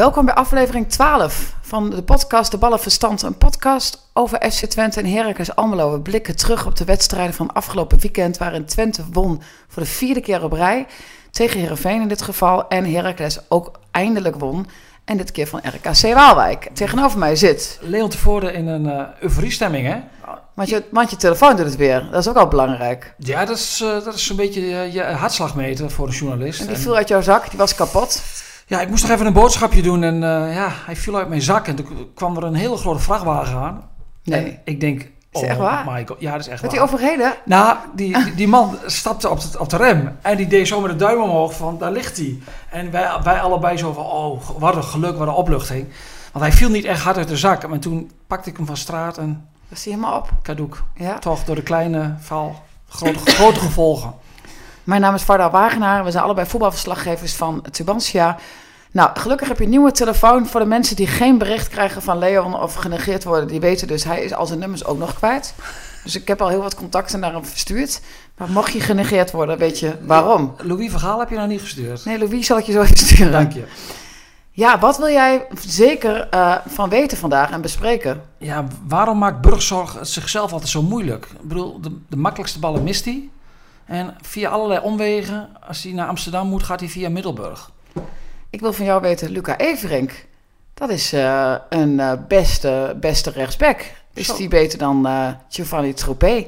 [0.00, 3.22] Welkom bij aflevering 12 van de podcast De Ballen Verstand.
[3.22, 5.92] Een podcast over FC Twente en Heracles Almelo.
[5.92, 8.38] We blikken terug op de wedstrijden van afgelopen weekend...
[8.38, 10.86] waarin Twente won voor de vierde keer op rij.
[11.30, 12.68] Tegen Heerenveen in dit geval.
[12.68, 14.66] En Heracles ook eindelijk won.
[15.04, 16.68] En dit keer van RKC Waalwijk.
[16.72, 17.78] Tegenover mij zit...
[17.82, 19.96] Leon tevoren in een uh, euforiestemming, hè?
[20.54, 22.08] Want je, want je telefoon doet het weer.
[22.10, 23.14] Dat is ook al belangrijk.
[23.18, 26.60] Ja, dat is, uh, dat is een beetje uh, je hartslagmeter voor een journalist.
[26.60, 28.22] En die viel uit jouw zak, die was kapot.
[28.70, 31.42] Ja, ik moest nog even een boodschapje doen en uh, ja, hij viel uit mijn
[31.42, 33.88] zak en toen kwam er een hele grote vrachtwagen aan.
[34.24, 34.44] Nee.
[34.44, 36.04] En ik denk, Is oh het echt waar?
[36.06, 36.70] god, ja, dat is echt waar.
[36.70, 37.34] die overheden?
[37.44, 40.90] Nou, die, die, man stapte op de, op de rem en die deed zo met
[40.90, 42.38] de duim omhoog van, daar ligt hij.
[42.70, 45.86] En wij, wij allebei zo van, oh, wat een geluk, wat een opluchting.
[46.32, 48.76] Want hij viel niet echt hard uit de zak, maar toen pakte ik hem van
[48.76, 50.30] straat en Was die helemaal op?
[50.42, 50.82] kadoek.
[50.94, 51.18] Ja.
[51.18, 54.14] Toch door de kleine val, grote, grote gevolgen.
[54.84, 56.04] Mijn naam is Varda Wagenaar.
[56.04, 58.36] We zijn allebei voetbalverslaggevers van Tubantia.
[58.92, 62.18] Nou, gelukkig heb je een nieuwe telefoon voor de mensen die geen bericht krijgen van
[62.18, 63.48] Leon of genegeerd worden.
[63.48, 65.54] Die weten dus, hij is al zijn nummers ook nog kwijt.
[66.04, 68.00] Dus ik heb al heel wat contacten naar hem verstuurd.
[68.36, 70.54] Maar mocht je genegeerd worden, weet je waarom.
[70.56, 72.04] Louis Vergaal heb je nou niet gestuurd?
[72.04, 73.32] Nee, Louis zal ik je zo even sturen.
[73.32, 73.64] Dank je.
[74.50, 78.22] Ja, wat wil jij zeker uh, van weten vandaag en bespreken?
[78.38, 81.24] Ja, waarom maakt Burgzorg zichzelf altijd zo moeilijk?
[81.24, 83.28] Ik bedoel, de, de makkelijkste ballen mist hij.
[83.90, 87.70] En via allerlei omwegen, als hij naar Amsterdam moet, gaat hij via Middelburg.
[88.50, 90.26] Ik wil van jou weten, Luca Everink.
[90.74, 93.92] Dat is uh, een uh, beste, beste rechtsback.
[94.14, 94.36] Is Zo.
[94.36, 96.46] die beter dan uh, Giovanni Troepé?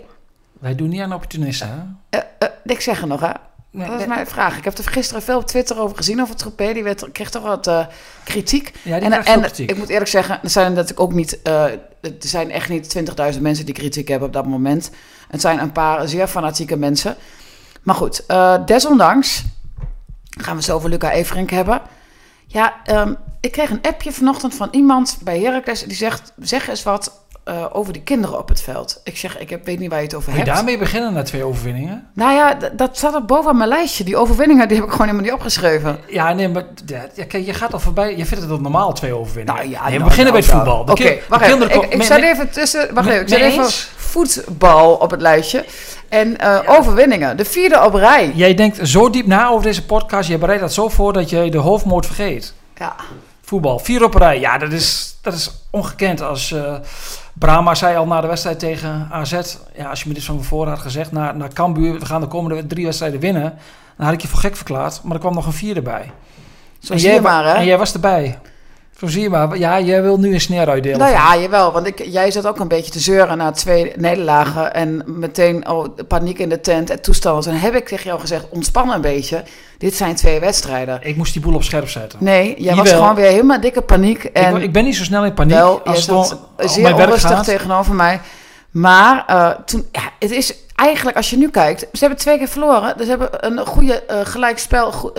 [0.52, 2.18] Wij doen niet aan opportunisten, hè?
[2.64, 3.30] ik zeg het nog, hè?
[3.70, 4.58] Nee, dat is mijn vraag.
[4.58, 6.72] Ik heb er gisteren veel op Twitter over gezien over Troepé.
[6.72, 7.86] Die werd, kreeg toch wat uh,
[8.24, 8.72] kritiek.
[8.82, 9.70] Ja, die en en kritiek.
[9.70, 11.38] ik moet eerlijk zeggen, er zijn natuurlijk ook niet...
[11.46, 11.64] Uh,
[12.00, 12.96] er zijn echt niet
[13.34, 14.90] 20.000 mensen die kritiek hebben op dat moment.
[15.32, 17.16] Het zijn een paar zeer fanatieke mensen.
[17.82, 19.44] Maar goed, uh, desondanks
[20.40, 21.82] gaan we zo over Luca Everink hebben.
[22.46, 25.82] Ja, um, ik kreeg een appje vanochtend van iemand bij Heracles...
[25.82, 29.00] die zegt, zeg eens wat uh, over die kinderen op het veld.
[29.04, 30.56] Ik zeg, ik heb, weet niet waar je het over Wil je hebt.
[30.56, 32.08] daarmee beginnen na twee overwinningen?
[32.14, 34.04] Nou ja, dat staat er bovenaan mijn lijstje.
[34.04, 35.98] Die overwinningen die heb ik gewoon helemaal niet opgeschreven.
[36.08, 38.16] Ja, nee, maar ja, kijk, je gaat al voorbij.
[38.16, 39.54] Je vindt het al normaal twee overwinningen.
[39.54, 40.80] Nou ja, nee, we nou, beginnen nou, bij het voetbal.
[40.80, 41.82] Oké, okay, wacht even.
[41.82, 42.94] Ik, ik zet even tussen.
[42.94, 43.20] Wacht even.
[43.20, 45.64] Ik zet even voetbal op het lijstje.
[46.08, 46.62] En uh, ja.
[46.66, 47.36] overwinningen.
[47.36, 48.32] De vierde op rij.
[48.34, 50.28] Jij denkt zo diep na over deze podcast.
[50.28, 52.54] Je bereidt dat zo voor dat je de hoofdmoot vergeet.
[52.76, 52.94] Ja.
[53.42, 53.78] Voetbal.
[53.78, 54.40] Vier op rij.
[54.40, 56.20] Ja, dat is, dat is ongekend.
[56.20, 56.74] Als uh,
[57.32, 59.56] Brahma zei al na de wedstrijd tegen AZ.
[59.76, 61.12] Ja, als je me dit van tevoren had gezegd.
[61.12, 61.98] Naar, naar Cambuur.
[61.98, 63.58] We gaan de komende drie wedstrijden winnen.
[63.96, 65.00] Dan had ik je voor gek verklaard.
[65.02, 66.10] Maar er kwam nog een vierde bij.
[66.78, 67.52] Zo je maar, hè?
[67.52, 68.38] En jij was erbij.
[69.02, 69.58] Zo zie je maar.
[69.58, 70.98] Ja, jij wil nu een sneer uitdelen.
[70.98, 71.72] Nou ja, jawel.
[71.72, 74.74] Want ik, jij zat ook een beetje te zeuren na twee nederlagen.
[74.74, 77.42] En meteen oh, paniek in de tent en toestanden.
[77.42, 79.42] Toen heb ik tegen jou gezegd, ontspan een beetje.
[79.78, 80.98] Dit zijn twee wedstrijden.
[81.02, 82.18] Ik moest die boel op scherp zetten.
[82.22, 82.76] Nee, jij Jawel.
[82.76, 84.24] was gewoon weer helemaal dikke paniek.
[84.24, 85.54] En ik, ik ben niet zo snel in paniek.
[85.54, 86.24] Wel, als jij
[86.68, 88.20] zeer onrustig tegenover mij.
[88.70, 92.48] Maar uh, toen, ja, het is eigenlijk, als je nu kijkt, ze hebben twee keer
[92.48, 92.96] verloren.
[92.96, 95.12] Dus ze hebben een goede uh, gelijkspel, go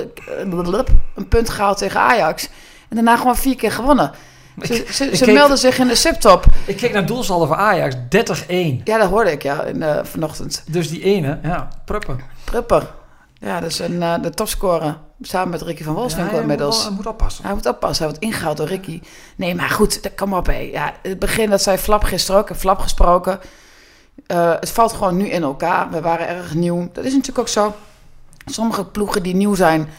[0.46, 0.80] uh,
[1.16, 2.50] een punt gehaald tegen Ajax.
[2.94, 4.12] En daarna gewoon vier keer gewonnen.
[4.62, 6.46] Ze, ik, ze, ik ze keek, melden zich in de subtop.
[6.66, 8.00] Ik keek naar doelsaldo van Ajax, 30-1.
[8.84, 10.64] Ja, dat hoorde ik ja, in, uh, vanochtend.
[10.68, 12.16] Dus die ene, ja, Prupper.
[12.44, 12.92] Prupper.
[13.34, 14.98] Ja, dat is een, uh, de topscorer.
[15.22, 16.84] Samen met Ricky van Wolfswinkel ja, inmiddels.
[16.84, 17.44] Hij moet oppassen.
[17.44, 18.06] Hij moet oppassen.
[18.06, 19.02] Hij wordt ingehaald door Ricky.
[19.36, 20.46] Nee, maar goed, dat kan op.
[20.46, 20.70] Hé.
[20.72, 22.44] Ja, het begin, dat zei Flap gisteren ook.
[22.44, 23.40] Ik heb Flap gesproken.
[24.28, 25.90] Uh, het valt gewoon nu in elkaar.
[25.90, 26.90] We waren erg nieuw.
[26.94, 27.74] Dat is natuurlijk ook zo.
[28.46, 29.90] Sommige ploegen die nieuw zijn,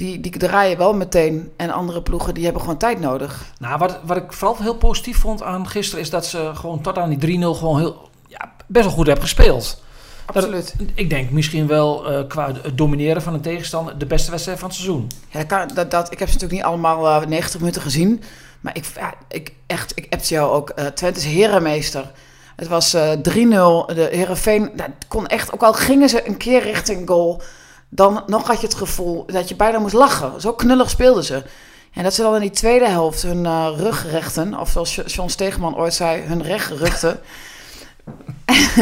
[0.00, 1.52] die, die draaien wel meteen.
[1.56, 3.44] En andere ploegen die hebben gewoon tijd nodig.
[3.58, 6.00] Nou, wat, wat ik vooral heel positief vond aan gisteren...
[6.00, 9.24] is dat ze gewoon tot aan die 3-0 gewoon heel, ja, best wel goed hebben
[9.24, 9.82] gespeeld.
[10.26, 10.74] Absoluut.
[10.78, 13.98] Dat, ik denk misschien wel uh, qua het domineren van een tegenstander...
[13.98, 15.06] de beste wedstrijd van het seizoen.
[15.28, 18.22] Ja, dat, dat, dat, ik heb ze natuurlijk niet allemaal uh, 90 minuten gezien.
[18.60, 20.72] Maar ik, ja, ik, echt, ik heb jou ook.
[20.78, 22.12] Uh, Twente is herenmeester.
[22.56, 23.16] Het was uh, 3-0.
[23.22, 27.42] De Herenveen dat kon echt, ook al gingen ze een keer richting goal,
[27.90, 30.40] dan nog had je het gevoel dat je bijna moest lachen.
[30.40, 31.42] Zo knullig speelden ze.
[31.92, 35.28] En dat ze dan in die tweede helft hun uh, rug rechten, of zoals John
[35.28, 37.20] Stegeman ooit zei, hun recht rugten.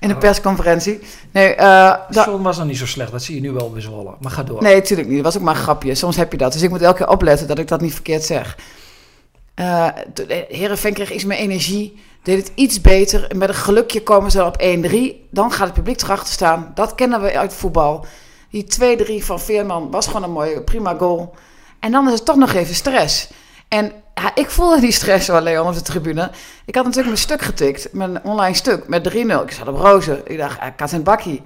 [0.00, 1.00] in de persconferentie.
[1.30, 4.14] Nee, uh, John was nog niet zo slecht, dat zie je nu wel bezwollen.
[4.20, 4.62] Maar ga door.
[4.62, 5.16] Nee, natuurlijk niet.
[5.16, 5.94] Dat was ook maar een grapje.
[5.94, 6.52] Soms heb je dat.
[6.52, 8.58] Dus ik moet elke keer opletten dat ik dat niet verkeerd zeg.
[9.54, 9.88] Uh,
[10.48, 12.00] Herenveen kreeg iets meer energie.
[12.22, 13.30] deed het iets beter.
[13.30, 15.28] En met een gelukje komen ze op 1-3.
[15.30, 16.72] Dan gaat het publiek erachter staan.
[16.74, 18.06] Dat kennen we uit voetbal.
[18.56, 21.34] Die 2-3 van Veerman was gewoon een mooie, prima goal.
[21.80, 23.30] En dan is het toch nog even stress.
[23.68, 26.30] En ja, ik voelde die stress wel, Leon, op de tribune.
[26.64, 29.16] Ik had natuurlijk mijn stuk getikt, mijn online stuk, met 3-0.
[29.16, 30.20] Ik zat op rozen.
[30.24, 31.42] Ik dacht, ja, kat en bakkie.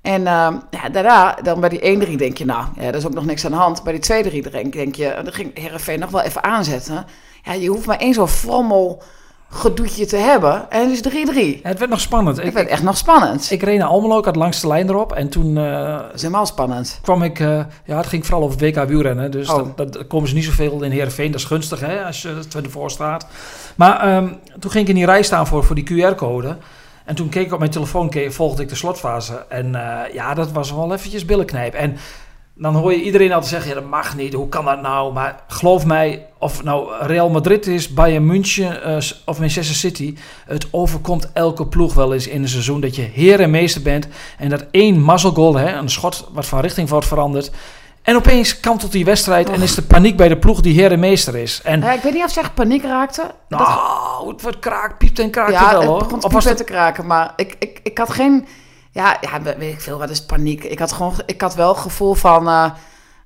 [0.00, 3.14] En uh, ja, daarna, dan bij die 1-3 denk je, nou, ja, er is ook
[3.14, 3.82] nog niks aan de hand.
[3.82, 7.06] Bij die 2-3 denk, denk je, dan ging Herenveen nog wel even aanzetten.
[7.42, 9.02] Ja, je hoeft maar één zo'n frommel
[9.50, 10.70] gedoetje te hebben.
[10.70, 11.26] En het is
[11.56, 11.60] 3-3.
[11.62, 12.44] Ja, het werd nog spannend.
[12.44, 13.50] Ik, werd echt nog spannend.
[13.50, 15.12] Ik reed naar Almelo, ik had langs de lijn erop.
[15.12, 16.98] En toen uh, dat is helemaal spannend.
[17.02, 17.38] kwam ik...
[17.38, 19.30] Uh, ja, het ging vooral over WK wielrennen.
[19.30, 19.56] Dus oh.
[19.76, 21.30] dat, dat, komen ze niet zoveel in Heerenveen.
[21.30, 23.26] Dat is gunstig, hè, als je ervoor staat.
[23.74, 26.56] Maar um, toen ging ik in die rij staan voor, voor die QR-code.
[27.04, 29.44] En toen keek ik op mijn telefoon, keek, volgde ik de slotfase.
[29.48, 31.74] En uh, ja, dat was wel eventjes billenknijp.
[31.74, 31.96] En
[32.54, 35.12] dan hoor je iedereen altijd zeggen, ja, dat mag niet, hoe kan dat nou?
[35.12, 40.16] Maar geloof mij, of het nou Real Madrid is, Bayern München uh, of Manchester City,
[40.46, 44.08] het overkomt elke ploeg wel eens in een seizoen dat je heer en meester bent
[44.38, 47.50] en dat één mazzelgoal, hè, een schot wat van richting wordt veranderd,
[48.02, 49.54] en opeens kantelt die wedstrijd oh.
[49.54, 51.60] en is de paniek bij de ploeg die heer en meester is.
[51.62, 53.34] En, ja, ik weet niet of ze echt paniek raakte.
[53.48, 54.32] Nou, dat...
[54.32, 55.98] het wordt kraak, piept en kraakt ja, wel hoor.
[55.98, 56.56] het begon of het...
[56.56, 58.46] te kraken, maar ik, ik, ik had geen...
[58.90, 60.64] Ja, ja, weet ik veel, wat is paniek?
[60.64, 62.48] Ik had gewoon, ik had wel het gevoel van...
[62.48, 62.70] Uh,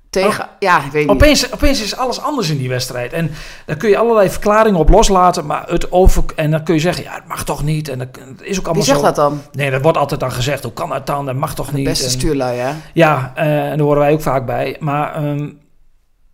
[0.09, 1.51] tegen, oh, ja, ik weet niet.
[1.53, 3.13] Opeens, is alles anders in die wedstrijd.
[3.13, 3.31] En
[3.65, 5.45] dan kun je allerlei verklaringen op loslaten.
[5.45, 7.89] Maar het over, en dan kun je zeggen, ja, het mag toch niet.
[7.89, 8.07] En dat
[8.41, 9.05] is ook allemaal Wie zegt zo.
[9.05, 9.41] dat dan?
[9.51, 10.63] Nee, dat wordt altijd dan gezegd.
[10.63, 11.25] Hoe kan dat dan?
[11.25, 11.85] Dat mag toch De niet?
[11.85, 12.71] beste en, stuurlui, hè?
[12.93, 14.75] Ja, uh, en daar horen wij ook vaak bij.
[14.79, 15.23] Maar...
[15.23, 15.63] Um,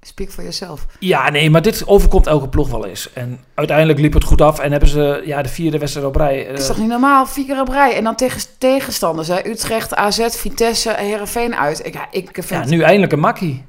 [0.02, 0.86] Speak voor jezelf.
[1.00, 3.14] Ja, nee, maar dit overkomt elke ploeg wel eens.
[3.14, 6.44] En uiteindelijk liep het goed af en hebben ze ja, de vierde wedstrijd op rij.
[6.44, 7.96] Het is toch niet normaal, vier keer op rij.
[7.96, 9.48] En dan tegen tegenstanders, hè?
[9.48, 11.86] Utrecht, AZ, Vitesse en Heerenveen uit.
[11.86, 12.50] Ik, ja, ik vind...
[12.50, 13.66] ja, nu eindelijk een makkie.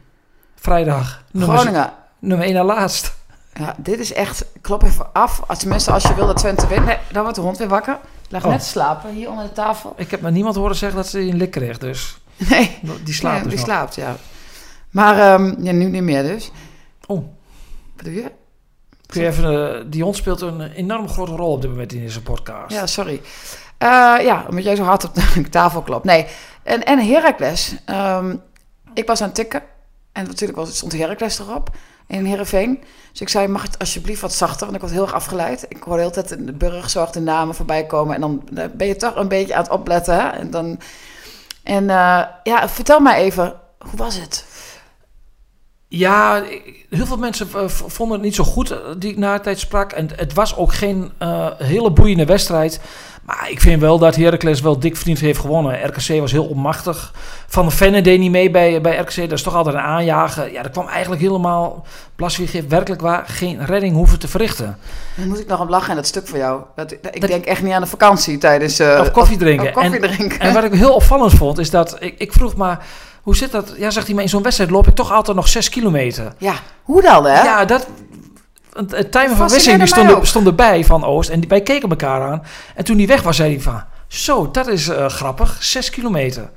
[0.54, 1.22] Vrijdag.
[1.38, 1.92] Groningen.
[2.18, 3.14] Nummer 1 na laatst.
[3.54, 4.44] Ja, dit is echt...
[4.60, 5.42] Klop even af.
[5.46, 6.84] Als, tenminste, als je wil dat Twente wint.
[6.84, 7.98] Nee, dan wordt de hond weer wakker.
[8.28, 8.50] Leg oh.
[8.50, 9.94] net slapen, hier onder de tafel.
[9.96, 12.16] Ik heb maar niemand horen zeggen dat ze een lik kreeg, dus...
[12.36, 12.78] Nee.
[13.04, 13.66] Die slaapt dus Die nog.
[13.66, 14.16] slaapt, ja.
[14.92, 16.50] Maar um, ja, nu niet meer dus.
[17.06, 17.24] Oh.
[17.96, 18.30] Wat doe je?
[19.06, 22.00] Kun je even, uh, die hond speelt een enorm grote rol op dit moment in
[22.00, 22.74] deze podcast.
[22.74, 23.20] Ja, sorry.
[23.82, 26.04] Uh, ja, omdat jij zo hard op de tafel klopt.
[26.04, 26.26] Nee,
[26.62, 27.74] en, en Heracles.
[27.86, 28.42] Um,
[28.94, 29.62] ik was aan het tikken.
[30.12, 31.70] En natuurlijk was, stond Heracles erop
[32.06, 32.82] in Heerenveen.
[33.10, 34.64] Dus ik zei, mag het alsjeblieft wat zachter?
[34.64, 35.66] Want ik was heel erg afgeleid.
[35.68, 38.14] Ik hoorde de hele tijd de burgzorg de namen voorbij komen.
[38.14, 38.42] En dan
[38.72, 40.14] ben je toch een beetje aan het opletten.
[40.14, 40.28] Hè?
[40.28, 40.80] En, dan,
[41.62, 44.44] en uh, ja, vertel mij even, hoe was het?
[45.94, 46.42] Ja,
[46.90, 49.92] heel veel mensen vonden het niet zo goed die ik na de tijd sprak.
[49.92, 52.80] En het was ook geen uh, hele boeiende wedstrijd.
[53.22, 55.86] Maar ik vind wel dat Heracles wel dik verdiend heeft gewonnen.
[55.86, 57.12] RKC was heel onmachtig.
[57.46, 59.16] Van der Venne deed niet mee bij, bij RKC.
[59.16, 60.52] Dat is toch altijd een aanjager.
[60.52, 61.86] Ja, dat kwam eigenlijk helemaal...
[62.16, 64.78] Blaswieg heeft werkelijk waar geen redding hoeven te verrichten.
[65.16, 66.62] Dan moet ik nog op lachen in dat stuk voor jou.
[66.74, 68.80] Dat, ik dat, denk echt niet aan de vakantie tijdens...
[68.80, 69.66] Uh, of koffie drinken.
[69.66, 70.38] Of koffie en.
[70.38, 71.96] En wat ik heel opvallend vond, is dat...
[71.98, 72.86] Ik, ik vroeg maar...
[73.22, 73.74] Hoe zit dat?
[73.76, 76.32] Ja, zegt hij, maar in zo'n wedstrijd loop ik toch altijd nog zes kilometer.
[76.38, 77.42] Ja, hoe dan, hè?
[77.42, 77.86] Ja, dat...
[78.72, 81.30] Het timer van Wissing die stond, stond erbij van Oost.
[81.30, 82.42] En wij keken elkaar aan.
[82.74, 83.82] En toen die weg was, zei hij van...
[84.06, 85.56] Zo, dat is uh, grappig.
[85.60, 86.50] Zes kilometer.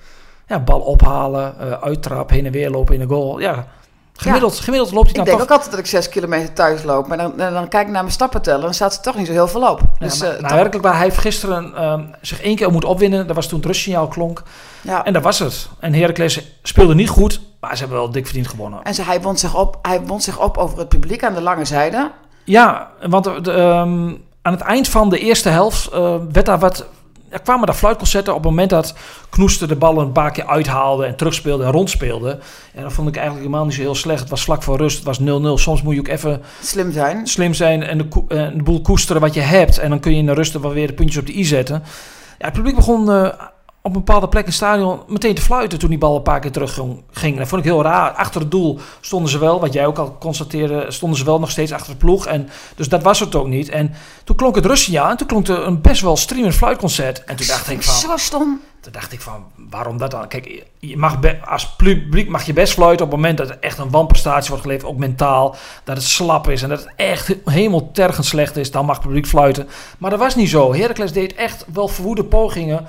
[0.48, 3.40] Ja, bal ophalen, uh, uittrap, heen en weer lopen in de goal.
[3.40, 3.68] Ja,
[4.16, 4.64] gemiddeld, ja.
[4.64, 5.48] gemiddeld loopt hij dan Ik denk toch...
[5.48, 7.08] ook altijd dat ik zes kilometer thuis loop.
[7.08, 8.62] Maar dan, dan, dan kijk ik naar mijn stappen tellen.
[8.62, 9.80] Dan staat er toch niet zo heel veel op.
[9.80, 10.96] Ja, dus, maar, uh, nou, werkelijk waar.
[10.96, 13.28] Hij heeft gisteren uh, zich één keer moeten opwinnen.
[13.28, 14.44] Dat was toen het rustsignaal klonk.
[14.82, 15.06] Ja.
[15.06, 15.70] En dat was het.
[15.80, 17.42] En Heracles speelde niet goed.
[17.60, 18.84] Maar ze hebben wel dik verdiend gewonnen.
[18.84, 21.42] En ze, hij, wond zich op, hij wond zich op over het publiek aan de
[21.42, 22.12] lange zijde.
[22.44, 26.86] Ja, want de, um, aan het eind van de eerste helft uh, werd daar wat...
[27.36, 28.96] Er kwamen daar fluitconcerten op het moment dat
[29.30, 32.40] Knoester de bal een paar keer uithaalde en terugspeelde en rondspeelde.
[32.74, 34.20] En dat vond ik eigenlijk helemaal niet zo heel slecht.
[34.20, 35.24] Het was vlak voor rust, het was 0-0.
[35.54, 39.22] Soms moet je ook even slim zijn, slim zijn en de, uh, de boel koesteren
[39.22, 39.78] wat je hebt.
[39.78, 41.84] En dan kun je in de rust wel weer de puntjes op de i zetten.
[42.38, 43.28] Ja, het publiek begon uh,
[43.86, 46.40] op een bepaalde plek in het stadion meteen te fluiten toen die bal een paar
[46.40, 46.80] keer terug
[47.12, 47.38] ging.
[47.38, 48.12] Dat vond ik heel raar.
[48.12, 51.52] Achter het doel stonden ze wel, wat jij ook al constateerde, stonden ze wel nog
[51.52, 52.26] steeds achter de ploeg.
[52.28, 53.70] En, dus dat was het ook niet.
[53.70, 57.24] En toen klonk het rustsignaal en toen klonk er een best wel streamend fluitconcert.
[57.24, 57.94] En toen dacht ik van...
[57.94, 58.62] Zo stom.
[58.80, 60.28] Toen dacht ik van, waarom dat dan?
[60.28, 63.78] Kijk, je mag als publiek mag je best fluiten op het moment dat er echt
[63.78, 65.56] een wanprestatie wordt geleverd, ook mentaal.
[65.84, 69.28] Dat het slap is en dat het echt hemeltergend slecht is, dan mag het publiek
[69.28, 69.68] fluiten.
[69.98, 70.74] Maar dat was niet zo.
[70.74, 72.88] Heracles deed echt wel verwoede pogingen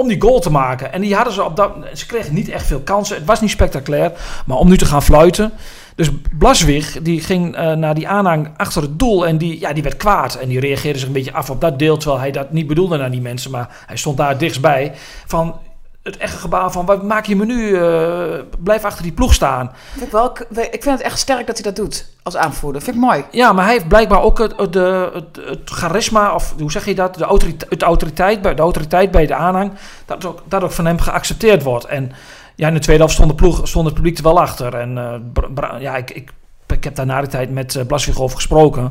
[0.00, 0.92] om die goal te maken.
[0.92, 1.72] En die hadden ze op dat...
[1.94, 3.16] Ze kregen niet echt veel kansen.
[3.16, 4.12] Het was niet spectaculair.
[4.46, 5.52] Maar om nu te gaan fluiten...
[5.94, 9.82] Dus Blaswig, die ging uh, naar die aanhang achter het doel en die, ja, die
[9.82, 10.34] werd kwaad.
[10.34, 12.96] En die reageerde zich een beetje af op dat deel, terwijl hij dat niet bedoelde
[12.96, 13.50] naar die mensen.
[13.50, 14.92] Maar hij stond daar dichtstbij.
[15.26, 15.54] Van,
[16.02, 17.74] het echte gebaar van, wat maak je menu?
[17.76, 19.70] eh blijf achter die ploeg staan.
[19.92, 22.82] Vind ik, wel, ik vind het echt sterk dat hij dat doet als aanvoerder.
[22.82, 23.24] Vind ik mooi.
[23.30, 26.84] Ja, maar hij heeft blijkbaar ook het, het, de, het, het charisma, of hoe zeg
[26.84, 27.14] je dat?
[27.14, 29.72] De autoriteit, het autoriteit, bij, de autoriteit bij de aanhang,
[30.06, 31.84] dat ook, dat ook van hem geaccepteerd wordt.
[31.84, 32.12] En
[32.54, 34.74] ja, in de tweede helft stond, de ploeg, stond het publiek er wel achter.
[34.74, 36.30] En eh, ja, ik, ik,
[36.66, 37.82] ik heb daar na de tijd met uh,
[38.22, 38.84] over gesproken.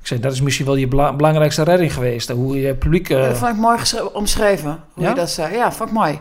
[0.00, 2.28] Ik zei, dat is misschien wel je bela- belangrijkste redding geweest.
[2.30, 3.10] Hoe je publiek...
[3.10, 3.78] eh, Ja, dat vond ik mooi
[4.12, 5.08] omschreven, hoe Ja?
[5.08, 5.54] je dat zei.
[5.54, 6.20] Ja, vond ik mooi.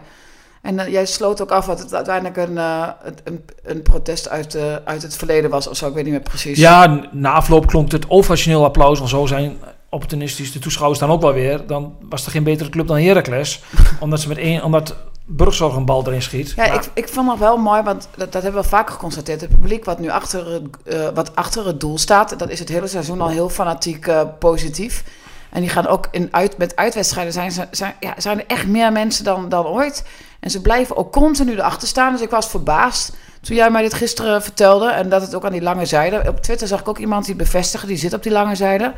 [0.66, 2.88] En eh, jij sloot ook af dat het uiteindelijk een, eh,
[3.24, 5.88] een, een protest uit, eh, uit het verleden was of zo.
[5.88, 6.58] Ik weet niet meer precies.
[6.58, 8.98] Ja, na afloop klonk het ovationeel applaus.
[8.98, 9.58] Want zo zijn
[9.90, 11.68] opportunistisch de toeschouwers dan ook wel weer.
[11.68, 13.64] Dan was er geen betere club dan Heracles.
[14.00, 14.96] omdat ze met één, omdat
[15.26, 16.54] Burgzorg een bal erin schiet.
[16.56, 19.42] Ja, Maar- ik, ik vond nog wel mooi, want dat, dat hebben we vaker geconstateerd.
[19.42, 22.88] Het publiek wat nu achter het, wat achter het doel staat, dat is het hele
[22.88, 25.04] seizoen al heel fanatiek positief.
[25.50, 28.92] En die gaan ook in uit, met uitwedstrijden zijn, zijn, ja, zijn er echt meer
[28.92, 30.04] mensen dan, dan ooit.
[30.40, 32.12] En ze blijven ook continu erachter staan.
[32.12, 34.90] Dus ik was verbaasd toen jij mij dit gisteren vertelde.
[34.90, 36.24] En dat het ook aan die lange zijde.
[36.28, 38.94] Op Twitter zag ik ook iemand die bevestigde, die zit op die lange zijde.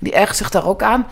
[0.00, 1.06] Die ergt zich daar ook aan.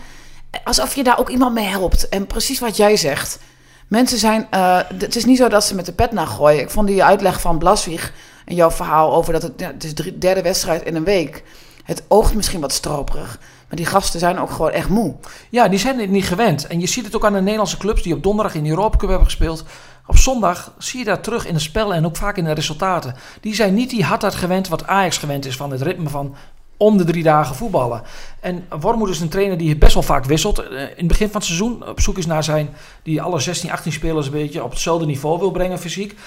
[0.63, 2.09] Alsof je daar ook iemand mee helpt.
[2.09, 3.39] En precies wat jij zegt.
[3.87, 4.47] Mensen zijn.
[4.49, 6.61] eh, het is niet zo dat ze met de pet naar gooien.
[6.61, 8.13] Ik vond die uitleg van Blaswieg
[8.45, 11.43] en jouw verhaal over dat het, het is de derde wedstrijd in een week.
[11.83, 13.39] Het oogt misschien wat stroperig.
[13.67, 15.15] Maar die gasten zijn ook gewoon echt moe.
[15.49, 16.67] Ja, die zijn het niet gewend.
[16.67, 18.97] En je ziet het ook aan de Nederlandse clubs die op donderdag in de Europa
[18.97, 19.63] Cup hebben gespeeld.
[20.07, 23.15] Op zondag zie je dat terug in het spel en ook vaak in de resultaten.
[23.41, 26.35] Die zijn niet die hardheid gewend wat Ajax gewend is van het ritme van
[26.77, 28.01] om de drie dagen voetballen.
[28.39, 30.59] En Wormoed is een trainer die best wel vaak wisselt.
[30.59, 32.75] Eh, In het begin van het seizoen op zoek is naar zijn...
[33.03, 36.17] die alle 16, 18 spelers een beetje op hetzelfde niveau wil brengen fysiek.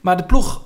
[0.00, 0.60] Maar de ploeg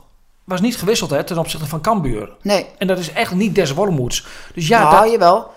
[0.44, 2.30] was niet gewisseld hè, ten opzichte van Cambuur.
[2.42, 4.26] Nee, En dat is echt niet des Wormoeds.
[4.54, 5.50] Dus ja, nou, dat, jawel.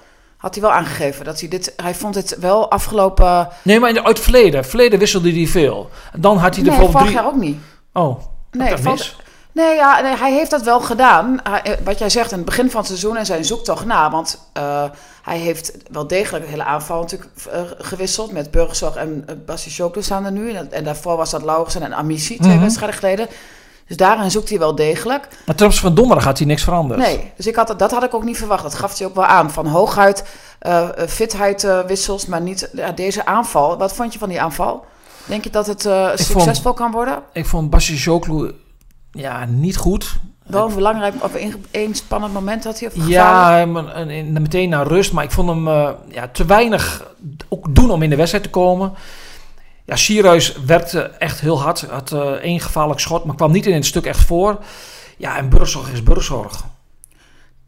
[0.46, 1.74] Had hij wel aangegeven dat hij dit.
[1.84, 3.48] Hij vond het wel afgelopen.
[3.62, 4.66] Nee, maar in de, uit het verleden.
[4.66, 5.90] Verleden wisselde hij veel.
[6.14, 7.16] En dan had hij er Nee, bijvoorbeeld vorig drie...
[7.16, 7.58] jaar ook niet.
[7.94, 8.20] Oh,
[8.52, 9.16] Nee, dat mis?
[9.52, 11.40] Nee, ja, nee, hij heeft dat wel gedaan.
[11.44, 14.12] Hij- eh, wat jij zegt, in het begin van het seizoen en zijn zoektocht na.
[14.12, 14.84] Want eh,
[15.24, 18.32] hij heeft wel degelijk een hele aanval natuurlijk eh, gewisseld.
[18.32, 20.54] Met Burgzorg en uh, Bassi Schoklo staan er nu.
[20.54, 22.62] En, en daarvoor was dat Lauwersen en Amici, twee Mhm.
[22.62, 23.28] wedstrijden geleden.
[23.88, 25.28] Dus daarin zoekt hij wel degelijk.
[25.46, 27.00] Maar ten opzichte van donderdag had hij niks veranderd.
[27.00, 28.64] Nee, dus ik had, dat had ik ook niet verwacht.
[28.64, 29.52] Dat gaf hij ook wel aan.
[29.52, 30.26] Van hooguit
[30.60, 33.78] eh, fitheid wissels, maar niet deze aanval.
[33.78, 34.86] Wat vond je van die aanval?
[35.26, 37.20] Denk je dat het vond- succesvol kan worden?
[37.34, 38.52] Ik vond Basje Joklu
[39.12, 40.16] ja, niet goed.
[40.44, 41.32] Wel een belangrijk, of
[41.72, 42.88] een, spannend moment had hij?
[42.90, 43.08] Of?
[43.08, 43.66] Ja,
[44.30, 45.14] meteen naar rust.
[45.14, 45.68] Maar ik vond hem
[46.10, 47.12] ja, te weinig
[47.50, 48.94] ook doen om in de wedstrijd te komen.
[49.86, 51.82] Ja, Sierhuis werkte echt heel hard.
[51.82, 54.60] Had eh, één gevaarlijk schot, maar kwam niet in het stuk echt voor.
[55.18, 56.64] Ja, en Burgzorg is Burgzorg.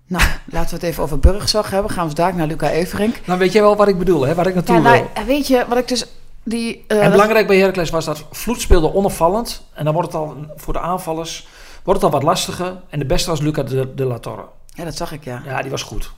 [0.08, 1.92] Nou, laten we het even over Burgzorg hebben.
[1.92, 3.16] Gaan we daar naar Luca Everink.
[3.26, 4.36] Dan weet jij wel wat ik bedoel, hè?
[4.36, 4.92] waar ik naartoe Ja, wil.
[4.92, 6.06] nou, weet je wat ik dus...
[6.44, 9.64] Die, eh, En belangrijk bij Heracles was dat Vloed speelde onopvallend.
[9.74, 11.48] En dan wordt het al voor de aanvallers
[11.84, 12.78] wordt het al wat lastiger.
[12.90, 14.46] En de beste was Luca de, de La Torre.
[14.74, 15.42] Ja, dat zag ik, ja.
[15.46, 16.12] Ja, die was goed.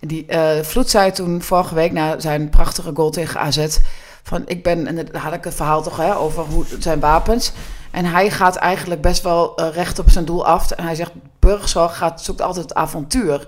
[0.00, 3.78] Die, eh Vloed zei toen vorige week na zijn prachtige goal tegen AZ...
[4.30, 4.86] van ik ben...
[4.86, 7.52] En daar had ik het verhaal toch hè, over hoe, zijn wapens.
[7.90, 10.70] En hij gaat eigenlijk best wel eh, recht op zijn doel af.
[10.70, 13.46] En hij zegt, Burgzorg gaat, zoekt altijd avontuur.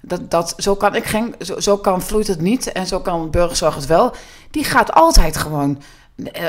[0.00, 3.30] Dat, dat, zo, kan ik geen, zo, zo kan Vloed het niet en zo kan
[3.30, 4.12] Burgzorg het wel.
[4.50, 5.82] Die gaat altijd gewoon...
[6.32, 6.48] eh,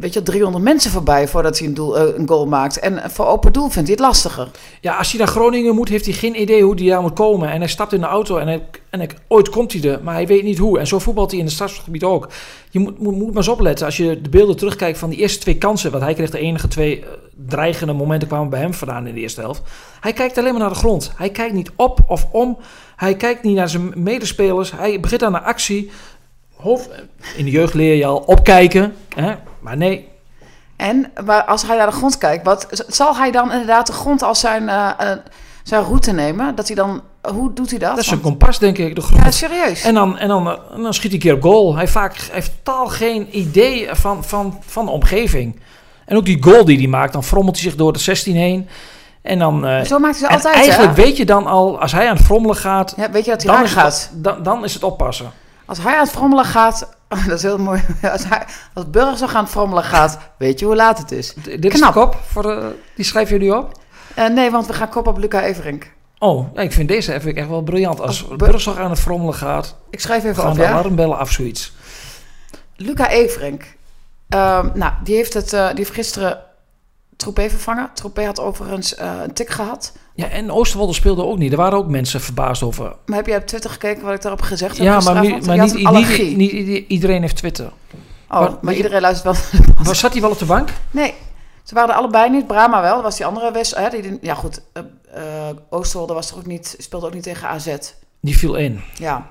[0.00, 2.78] weet je, 300 mensen voorbij voordat hij een, doel, eh, een goal maakt.
[2.78, 4.50] En voor open doel vindt hij het lastiger.
[4.80, 7.50] Ja, als hij naar Groningen moet, heeft hij geen idee hoe hij daar moet komen.
[7.50, 10.42] En hij stapt in de auto en, en ooit komt hij er, maar hij weet
[10.42, 10.78] niet hoe.
[10.78, 12.28] En zo voetbalt hij in het stadsgebied ook.
[12.70, 13.86] Je moet, moet, moet maar eens opletten.
[13.86, 15.90] Als je de beelden terugkijkt van die eerste twee kansen...
[15.90, 17.08] want hij kreeg de enige twee eh,
[17.46, 19.62] dreigende momenten kwamen bij hem vandaan in de eerste helft.
[20.00, 21.12] Hij kijkt alleen maar naar de grond.
[21.16, 22.58] Hij kijkt niet op of om.
[22.96, 24.72] Hij kijkt niet naar zijn medespelers.
[24.72, 25.90] Hij begint aan de actie.
[26.56, 26.88] Hoofd,
[27.36, 28.96] in de jeugd leer je al opkijken.
[29.14, 29.34] Hè?
[29.60, 30.08] Maar nee,
[30.76, 34.22] En maar als hij naar de grond kijkt, wat, zal hij dan inderdaad de grond
[34.22, 35.18] als zijn, eh, eh,
[35.62, 36.54] zijn route nemen?
[36.54, 37.90] Dat hij dan, hoe doet hij dat?
[37.96, 38.94] dat is een kompas, denk ik.
[38.94, 39.22] De grond.
[39.24, 39.82] ja, serieus.
[39.82, 41.76] En dan, en, dan, en dan schiet hij een keer op goal.
[41.76, 45.60] Hij, vaak, hij heeft totaal geen idee van, van, van de omgeving.
[46.04, 48.68] En ook die goal die hij maakt, dan frommelt hij zich door de 16 heen.
[49.22, 49.66] En dan...
[49.66, 51.02] eh, Zo maakt hij altijd, eigenlijk hè?
[51.02, 53.56] weet je dan al, als hij aan het frommelen gaat, Ja, weet je dat hij
[53.56, 54.10] dan gaat?
[54.12, 55.30] het, dan, dan is het oppassen.
[55.66, 56.88] Als hij aan het frommelen gaat,
[57.26, 57.82] dat is heel mooi.
[58.12, 58.44] Als, hij,
[58.74, 61.32] als Burger aan het frommelen gaat, weet je hoe laat het is.
[61.32, 61.92] D- Dit is de Knap.
[61.92, 63.72] kop, voor de, die schrijf je nu op?
[64.14, 65.94] Eh, nee, want we gaan kop op Luca Everink.
[66.18, 68.00] Oh, ja, ik vind deze even echt wel briljant.
[68.00, 70.70] Als Als Burgzorg aan het frommelen gaat, Ik schrijf even gaan de ja?
[70.70, 71.72] alarmbellen af zoiets.
[72.76, 73.62] Luca Everink.
[74.28, 76.38] Ehm, nou, die heeft, het, eh, die heeft gisteren
[77.16, 77.90] Troepé vervangen.
[77.94, 79.92] Troepé had overigens eh, een tik gehad.
[80.14, 81.50] Ja, en Oosterwolde speelde ook niet.
[81.50, 82.96] Er waren ook mensen verbaasd over.
[83.06, 84.86] Maar heb jij op Twitter gekeken wat ik daarop gezegd heb?
[84.86, 85.58] Ja, maar, nu, maar
[86.36, 87.72] niet, iedereen heeft Twitter.
[88.30, 89.60] Oh, maar- maar iedereen luistert wel.
[89.84, 90.68] Maar zat hij wel op de bank?
[90.90, 91.14] Nee,
[91.62, 92.46] Ze waren er allebei niet.
[92.46, 93.52] Brama wel, dat was die andere
[94.02, 94.60] die- ja goed,
[95.70, 97.76] Oosterwolde was er ook niet, speelde ook niet tegen AZ.
[98.20, 98.80] Die viel in.
[98.94, 99.26] Ja.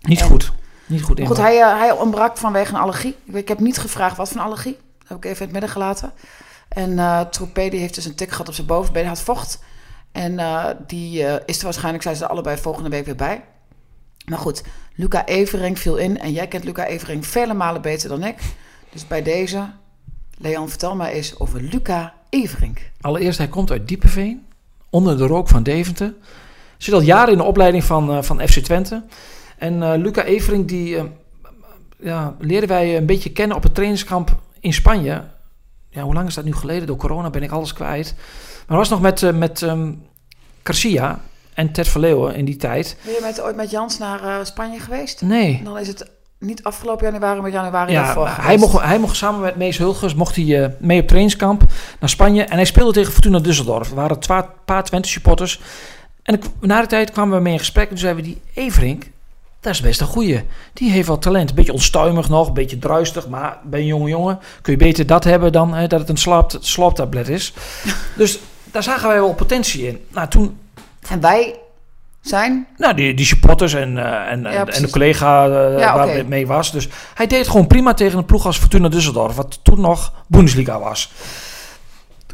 [0.00, 0.52] Niet En- goed.
[0.86, 1.26] Niet goed in.
[1.26, 3.16] Goed, hij, hij ontbrak vanwege een allergie.
[3.32, 4.78] Ik, heb niet gevraagd wat voor een allergie.
[4.98, 6.12] Dat heb ik even in het midden gelaten.
[6.70, 9.06] En eh Troepé heeft dus een tik gehad op zijn bovenbeen.
[9.06, 9.58] Had vocht.
[10.12, 13.44] En eh, die eh, is er waarschijnlijk, zijn ze allebei volgende week weer bij.
[14.26, 14.62] Maar goed,
[14.94, 16.18] Luca Evering viel in.
[16.18, 18.38] En jij kent Luca Evering vele malen beter dan ik.
[18.92, 19.70] Dus bij deze,
[20.38, 22.78] Leon, vertel mij eens over Luca Evering.
[23.00, 24.46] Allereerst, hij komt uit Diepeveen.
[24.90, 26.14] Onder de rook van Deventer.
[26.76, 29.04] Zit al jaren in de opleiding van, van FC Twente.
[29.58, 30.98] En Luca Evering, die
[31.98, 35.24] ja, leren wij een beetje kennen op het trainingskamp in Spanje.
[35.90, 36.86] Ja, hoe lang is dat nu geleden?
[36.86, 38.14] Door corona ben ik alles kwijt.
[38.66, 39.92] Maar was nog met, eh, met ehm
[40.62, 41.20] Garcia
[41.54, 42.96] en Ted Verleeuwen in die tijd.
[43.04, 45.22] Ben je met, ooit met Jans naar eh, Spanje geweest?
[45.22, 45.60] Nee.
[45.64, 49.40] Dan is het niet afgelopen januari, maar januari Ja, daarvoor hij mocht, hij mocht samen
[49.40, 51.64] met Mees Hulgers mocht hij, eh, mee op trainingskamp
[52.00, 52.44] naar Spanje.
[52.44, 53.88] En hij speelde tegen Fortuna Düsseldorf.
[53.88, 55.60] Er waren een paar Twente supporters.
[56.22, 57.82] En ik, na de tijd kwamen we mee in gesprek.
[57.82, 59.04] En toen zeiden we, die Everink,
[59.60, 60.42] dat is best een goeie.
[60.72, 61.48] Die heeft wel talent.
[61.48, 63.28] Een beetje onstuimig nog, een beetje druistig.
[63.28, 66.16] Maar bij een jonge jongen kun je beter dat hebben dan hè, dat het een
[66.16, 67.52] slaap, slaaptablet is.
[68.16, 68.38] dus
[68.70, 70.04] daar zagen wij wel potentie in.
[70.08, 70.58] Nou, toen
[71.08, 71.54] En wij
[72.20, 75.44] zijn nou, die, die supporters en, eh, en, en- de collega
[75.78, 76.72] Ja, waar het mee was.
[76.72, 80.78] Dus hij deed gewoon prima tegen een ploeg als Fortuna Düsseldorf, wat toen nog Bundesliga
[80.78, 81.12] was.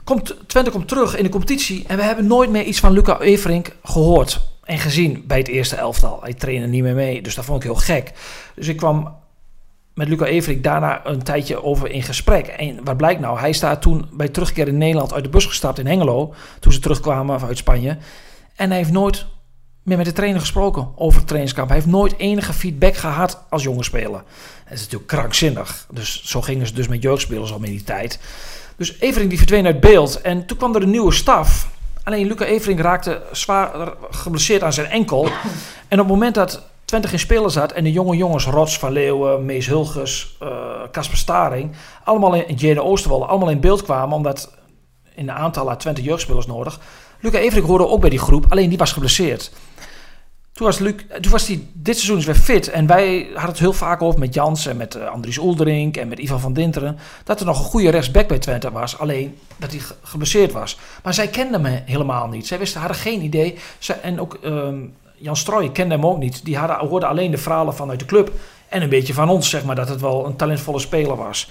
[0.05, 3.19] Komt, Twente komt terug in de competitie en we hebben nooit meer iets van Luca
[3.19, 6.23] Everink gehoord en gezien bij het eerste elftal.
[6.23, 8.13] Hij trainde niet meer mee, dus dat vond ik heel gek.
[8.55, 9.15] Dus ik kwam
[9.95, 12.47] met Luca Everink daarna een tijdje over in gesprek.
[12.47, 13.39] En wat blijkt nou?
[13.39, 16.81] Hij staat toen bij terugkeer in Nederland uit de bus gestapt in Hengelo, toen ze
[16.81, 17.97] terugkwamen uit Spanje.
[18.57, 19.27] En hij heeft nooit
[19.83, 21.69] meer met de trainer gesproken over het trainingskamp.
[21.69, 24.23] Hij heeft nooit enige feedback gehad als jonge speler.
[24.65, 25.87] Dat is natuurlijk krankzinnig.
[25.93, 28.19] Dus zo gingen ze dus met jeugdspelers al in die tijd.
[28.77, 30.21] Dus Evering die verdween uit beeld.
[30.21, 31.69] En toen kwam er een nieuwe staf.
[32.07, 35.29] Alleen Luca Evering raakte zwaar geblesseerd aan zijn enkel.
[35.89, 37.73] En op het moment dat Twente geen spelers had...
[37.73, 40.49] en de jonge jongens, Rots, Van Leeuwen, Mees Hulges, eh,
[40.93, 41.77] Casper Staring...
[42.05, 44.17] allemaal in Jane Oosterwolde, allemaal in beeld kwamen...
[44.17, 44.55] omdat
[45.15, 46.81] in een aantal had Twente jeugdspelers nodig...
[47.21, 49.53] Luca Evering hoorde ook bij die groep, alleen die was geblesseerd.
[50.57, 52.69] Toen was, Luc, toen was hij dit seizoen is weer fit.
[52.69, 56.09] En wij hadden het heel vaak over met Jans en met eh, Andries Oelderink en
[56.09, 56.99] met Ivan van Dinteren.
[57.25, 58.99] Dat er nog een goede rechtsback bij Twente was.
[58.99, 60.79] Alleen dat hij ge- geblesseerd was.
[61.03, 62.47] Maar zij kenden me helemaal niet.
[62.47, 63.59] Zij wisten, hadden geen idee.
[64.03, 64.77] En ook ehm,
[65.17, 66.45] Jan Strooij kende hem ook niet.
[66.45, 68.33] Die hadden, hoorden alleen de verhalen vanuit de club.
[68.69, 71.51] En een beetje van ons, zeg maar, dat het wel een talentvolle speler was.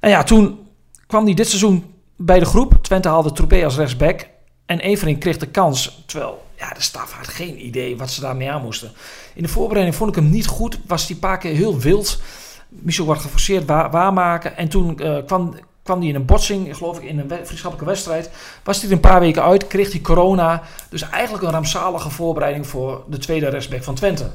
[0.00, 0.58] En ja, toen
[1.06, 2.78] kwam hij dit seizoen bij de groep.
[2.82, 4.28] Twente haalde Troepé als rechtsback.
[4.66, 8.50] En Evering kreeg de kans, terwijl ja, de staf had geen idee wat ze daarmee
[8.50, 8.92] aan moesten.
[9.34, 10.78] In de voorbereiding vond ik hem niet goed.
[10.86, 12.20] Was die paar keer heel wild.
[12.68, 14.56] Michel wordt geforceerd wa- waarmaken.
[14.56, 18.30] En toen eh, kwam, kwam hij in een botsing, geloof ik, in een vriendschappelijke wedstrijd.
[18.64, 20.62] Was hij er een paar weken uit, kreeg hij corona.
[20.90, 24.30] Dus eigenlijk een rampzalige voorbereiding voor de tweede rechtsback van Twente.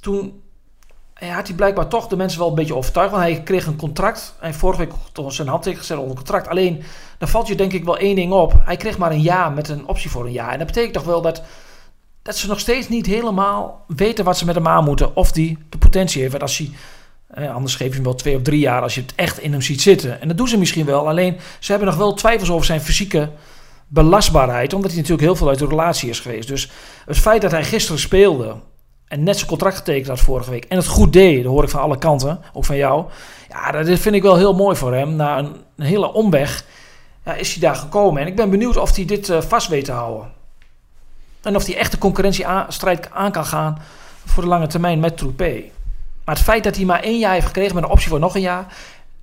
[0.00, 0.42] Toen
[1.20, 3.10] ja, had hij blijkbaar toch de mensen wel een beetje overtuigd.
[3.10, 4.34] Want hij kreeg een contract.
[4.38, 6.48] Hij vorige week toch zijn handtekening gezet onder contract.
[6.48, 6.82] Alleen,
[7.18, 8.54] dan valt je denk ik wel één ding op.
[8.64, 10.52] Hij kreeg maar een jaar met een optie voor een jaar.
[10.52, 11.42] En dat betekent toch wel dat,
[12.22, 15.16] dat ze nog steeds niet helemaal weten wat ze met hem aan moeten.
[15.16, 16.32] Of die de potentie heeft.
[16.32, 16.70] Want als hij,
[17.28, 19.52] eh, anders geef je hem wel twee of drie jaar als je het echt in
[19.52, 20.20] hem ziet zitten.
[20.20, 21.08] En dat doen ze misschien wel.
[21.08, 23.30] Alleen, ze hebben nog wel twijfels over zijn fysieke
[23.86, 24.72] belastbaarheid.
[24.72, 26.48] Omdat hij natuurlijk heel veel uit de relatie is geweest.
[26.48, 26.70] Dus
[27.06, 28.56] het feit dat hij gisteren speelde
[29.14, 30.64] en net zijn contract getekend had vorige week.
[30.64, 33.04] En het goed deed, dat hoor ik van alle kanten, ook van jou.
[33.48, 35.16] Ja, dat vind ik wel heel mooi voor hem.
[35.16, 36.64] Na een, hele omweg
[37.24, 38.22] ja, is hij daar gekomen.
[38.22, 40.30] En ik ben benieuwd of hij dit eh, vast weet te houden.
[41.42, 43.78] En of hij echt de concurrentiestrijd aan kan gaan
[44.24, 45.62] voor de lange termijn met Troepé.
[46.24, 48.34] Maar het feit dat hij maar één jaar heeft gekregen met een optie voor nog
[48.34, 48.66] een jaar...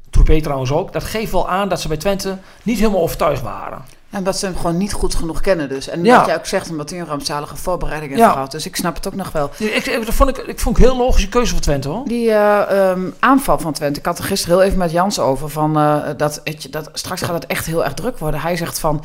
[0.09, 3.85] Troepé trouwens ook, dat geeft wel aan dat ze bij Twente niet helemaal overtuigd waren.
[4.11, 5.87] En dat ze hem gewoon niet goed genoeg kennen dus.
[5.87, 6.17] En Ja.
[6.17, 8.31] wat jij ook zegt, omdat hij een rampzalige voorbereiding heeft Ja.
[8.31, 8.51] gehad.
[8.51, 9.49] Dus ik snap het ook nog wel.
[9.57, 12.05] Ik, ik, dat vond ik, ik vond ik een heel logische keuze voor Twente hoor.
[12.05, 15.49] Die eh, ehm, aanval van Twente, ik had er gisteren heel even met Jans over.
[15.49, 18.41] Van, eh, dat, dat, straks gaat het echt heel erg druk worden.
[18.41, 19.03] Hij zegt van,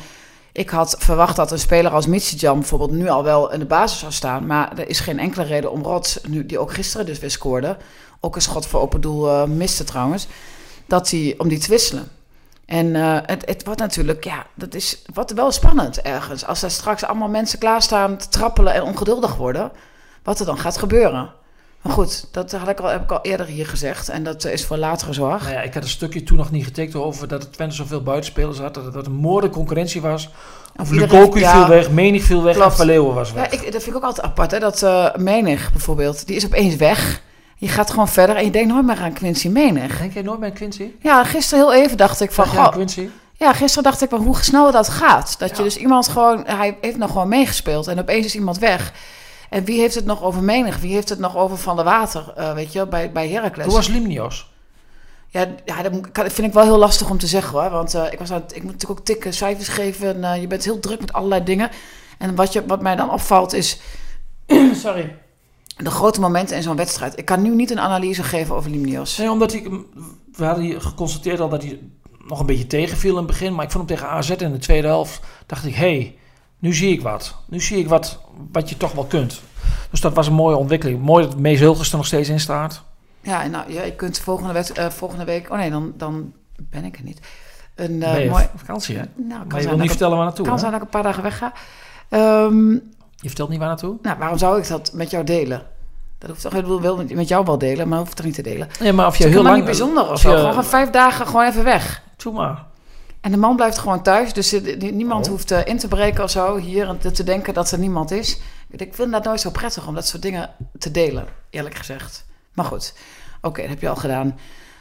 [0.51, 3.99] ik had verwacht dat een speler als Mitsijam bijvoorbeeld nu al wel in de basis
[3.99, 4.45] zou staan.
[4.45, 7.77] Maar er is geen enkele reden om Rots, nu, die ook gisteren dus weer scoorde.
[8.19, 10.27] Ook een schot voor open doel eh, miste trouwens.
[10.85, 12.07] Dat hij, om die te wisselen.
[12.67, 16.45] En eh, het, het wordt natuurlijk, ja, dat is wat wel spannend ergens.
[16.45, 19.71] Als er straks allemaal mensen klaarstaan te trappelen en ongeduldig worden,
[20.23, 21.29] wat er dan gaat gebeuren.
[21.81, 24.09] Maar goed, dat had ik al, heb ik al eerder hier gezegd.
[24.09, 25.41] En dat is voor latere zorg.
[25.43, 28.03] Nou ja, ik had een stukje toen nog niet getekend over dat het Twente zoveel
[28.03, 28.73] buitenspelers had.
[28.73, 30.29] Dat het dat een moorde concurrentie was.
[30.79, 31.51] Of Lukoku ja.
[31.51, 32.79] viel weg, Menig viel weg Klopt.
[32.79, 33.51] en Leeuwen was Ja, weg.
[33.51, 34.51] ik, dat vind ik ook altijd apart.
[34.51, 34.59] Hè?
[34.59, 37.21] Dat eh Menig bijvoorbeeld, die is opeens weg.
[37.59, 39.99] Je gaat gewoon verder en je denkt nooit meer aan Quincy Menig.
[39.99, 40.91] Denk jij nooit bij Quincy?
[41.01, 42.45] Ja, gisteren heel even dacht ik van...
[42.45, 43.09] Dacht aan goh, Quincy?
[43.33, 45.39] ja, gisteren dacht ik van hoe snel dat gaat.
[45.39, 45.63] Dat je Ja.
[45.63, 46.43] dus iemand gewoon...
[46.45, 48.93] Hij heeft nog gewoon meegespeeld en opeens is iemand weg.
[49.49, 50.79] En wie heeft het nog over Menig?
[50.79, 53.65] Wie heeft het nog over Van der Water, eh, weet je, bij, bij Heracles?
[53.65, 54.49] Hoe was Limnios?
[55.27, 57.69] Ja, ja dat vind ik wel heel lastig om te zeggen hoor.
[57.69, 60.15] Want eh, ik, was aan het, ik moet natuurlijk ook tikken, cijfers geven.
[60.15, 61.69] En, eh, je bent heel druk met allerlei dingen.
[62.17, 63.79] En wat, je, wat mij dan opvalt is...
[64.83, 65.15] sorry.
[65.77, 67.17] De grote momenten in zo'n wedstrijd.
[67.17, 69.17] Ik kan nu niet een analyse geven over Limnios.
[69.17, 69.69] Nee, omdat ik,
[70.31, 71.79] we hadden hier geconstateerd al dat hij
[72.27, 73.55] nog een beetje tegenviel in het begin.
[73.55, 75.19] Maar ik vond hem tegen AZ in de tweede helft.
[75.45, 76.17] Dacht ik, hé, hey,
[76.59, 77.35] nu zie ik wat.
[77.47, 78.19] Nu zie ik wat,
[78.51, 79.41] wat je toch wel kunt.
[79.91, 81.01] Dus dat was een mooie ontwikkeling.
[81.01, 82.83] Mooi dat Mees Hilgers er nog steeds in staat.
[83.21, 85.49] Ja, en nou, ja, je kunt volgende, wed- eh, volgende week...
[85.51, 86.33] Oh nee, dan, dan
[86.69, 87.19] ben ik er niet.
[87.75, 88.43] Een eh mooi...
[88.53, 89.03] op vakantie, hè?
[89.15, 90.59] Nou, kan Maar je wil niet vertellen waar naartoe, kan hè?
[90.59, 91.53] zijn dat ik een paar dagen wegga.
[92.09, 92.77] Ehm,
[93.19, 93.97] Je vertelt niet waar naartoe?
[94.01, 95.65] nou, waarom zou ik dat met jou delen?
[96.17, 98.41] Dat hoeft toch, ik wil wel met, jou wel delen, maar hoeft toch niet te
[98.41, 98.67] delen?
[98.79, 99.55] Nee, maar of je heel lang...
[99.55, 100.31] niet bijzonder of zo.
[100.31, 102.01] je- Gewoon vijf dagen gewoon even weg.
[102.17, 102.65] Doe maar.
[103.21, 105.31] En de man blijft gewoon thuis, dus niemand Oh.
[105.31, 108.11] hoeft eh, in te breken of zo hier en te- te denken dat er niemand
[108.11, 108.39] is.
[108.69, 110.49] Ik vind dat nooit zo prettig om dat soort dingen
[110.79, 112.25] te delen, eerlijk gezegd.
[112.53, 112.93] Maar goed,
[113.41, 114.39] oké, dat heb je al gedaan.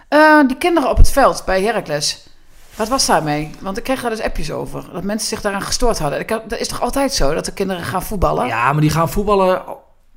[0.09, 2.27] Eh, die kinderen op het veld bij Heracles,
[2.77, 3.51] wat was daarmee?
[3.61, 6.21] Want ik kreeg daar dus appjes over, dat mensen zich daaraan gestoord hadden.
[6.21, 8.47] Ik, had- dat is toch altijd zo, dat de kinderen gaan voetballen?
[8.47, 9.63] Ja, maar die gaan voetballen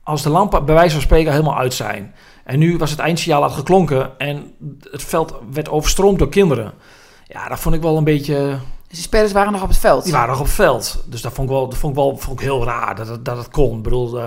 [0.03, 2.15] als de lampen bij wijze van spreken helemaal uit zijn.
[2.43, 4.53] En nu was het eindsignaal al geklonken en
[4.91, 6.73] het veld werd overstroomd door kinderen.
[7.27, 8.35] Ja, dat vond ik wel een beetje...
[8.87, 10.03] Dus die spelers waren nog op het veld.
[10.03, 11.03] Die waren nog op het veld.
[11.05, 13.25] Dus dat vond ik wel, dat vond ik wel vond ik heel raar dat het,
[13.25, 13.77] dat het kon.
[13.77, 14.25] Ik bedoel, eh,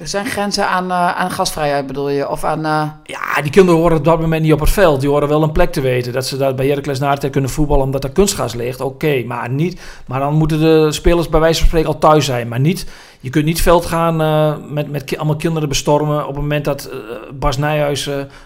[0.00, 2.28] Er zijn grenzen aan, eh, aan gasvrijheid, bedoel je?
[2.28, 2.64] Of aan...
[2.64, 5.00] eh, ja, die kinderen horen op dat moment niet op het veld.
[5.00, 6.12] Die horen wel een plek te weten.
[6.12, 8.80] Dat ze daar bij Heracles na de tijd kunnen voetballen omdat er kunstgras ligt.
[8.80, 9.80] Oké, maar niet.
[10.06, 12.48] Maar dan moeten de spelers bij wijze van spreken al thuis zijn.
[12.48, 12.86] Maar niet,
[13.20, 16.64] je kunt niet veld gaan eh, met, met ki- allemaal kinderen bestormen op het moment
[16.64, 16.90] dat
[17.34, 18.04] Bas Nijhuis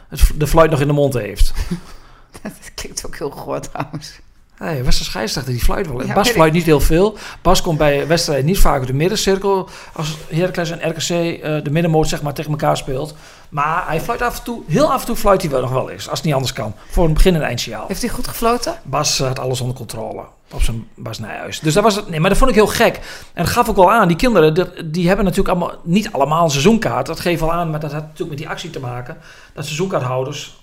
[0.08, 1.52] het, de fluit nog in de mond heeft.
[2.42, 4.20] dat klinkt ook heel goor trouwens.
[4.54, 6.02] Hey, Wester scheidsrechter die fluit wel.
[6.06, 7.16] Ja, Bas fluit niet heel veel.
[7.42, 9.68] Bas komt bij wedstrijden niet vaak uit de middencirkel.
[9.92, 13.14] Als Heracles en RKC eh, de middenmoot zeg maar tegen elkaar speelt.
[13.48, 15.90] Maar hij fluit af en toe, heel af en toe fluit hij wel nog wel
[15.90, 16.08] eens.
[16.08, 16.74] Als het niet anders kan.
[16.90, 17.84] Voor een begin en eindsignaal.
[17.88, 18.74] Heeft hij goed gefloten?
[18.82, 20.22] Bas had alles onder controle.
[20.52, 21.60] Op zijn Bas Nijhuis.
[21.60, 22.08] Dus dat was het.
[22.08, 22.94] Nee, maar dat vond ik heel gek.
[23.34, 24.08] En dat gaf ook wel aan.
[24.08, 27.06] Die kinderen, dat- die hebben natuurlijk allemaal, niet allemaal een seizoenkaart.
[27.06, 29.16] Dat geeft wel aan, maar dat had natuurlijk met die actie te maken.
[29.54, 30.56] Dat seizoenkaarthouders,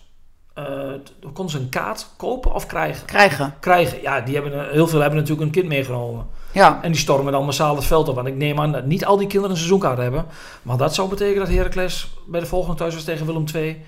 [1.19, 3.53] dan konden ze een kaart kopen of krijgen Krijgen.
[3.59, 4.01] krijgen.
[4.01, 6.27] Ja, die hebben, eh, heel veel hebben natuurlijk een kind meegenomen.
[6.51, 6.79] Ja.
[6.81, 8.15] En die stormen dan massaal het veld op.
[8.15, 10.25] Want ik neem aan dat niet al die kinderen een seizoenkaart hebben.
[10.61, 13.81] Want dat zou betekenen dat Heracles bij de volgende thuiswedstrijd tegen Willem II...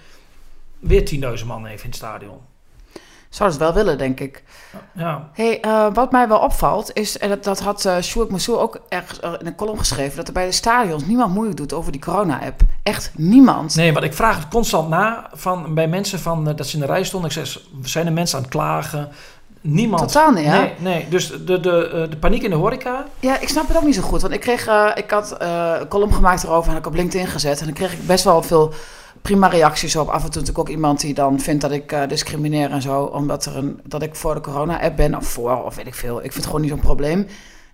[0.80, 2.38] weer 10.000 man heeft in het stadion.
[3.34, 4.44] Zou het wel willen, denk ik.
[4.92, 8.80] Ja, Hey, eh, wat mij wel opvalt is, en dat, dat had uh, Sjoerd ook
[8.90, 11.92] ergens eh, in een column geschreven, dat er bij de stadions niemand moeilijk doet over
[11.92, 12.62] die corona-app.
[12.84, 13.76] Echt niemand.
[13.76, 16.86] nee, want ik vraag het constant na van, bij mensen van, dat ze in de
[16.86, 17.30] rij stonden.
[17.30, 19.10] Ik zeg, zijn er mensen aan het klagen?
[19.62, 20.02] Niemand.
[20.02, 20.60] Totaal niet, hè?
[20.60, 21.08] Nee, nee.
[21.10, 23.06] dus de, de, de paniek in de horeca...
[23.20, 24.22] Ja, ik snap het ook niet zo goed.
[24.22, 27.60] Want ik kreeg, ik had een column gemaakt erover en ik op LinkedIn gezet.
[27.60, 28.74] En dan kreeg ik best wel veel
[29.24, 30.08] prima reacties op.
[30.08, 33.04] Af en toe natuurlijk ook iemand die dan vindt dat ik eh, discrimineer en zo.
[33.04, 36.16] Omdat er een, dat ik voor de corona-app ben of voor, of weet ik veel.
[36.16, 37.26] Ik vind het gewoon niet zo'n probleem.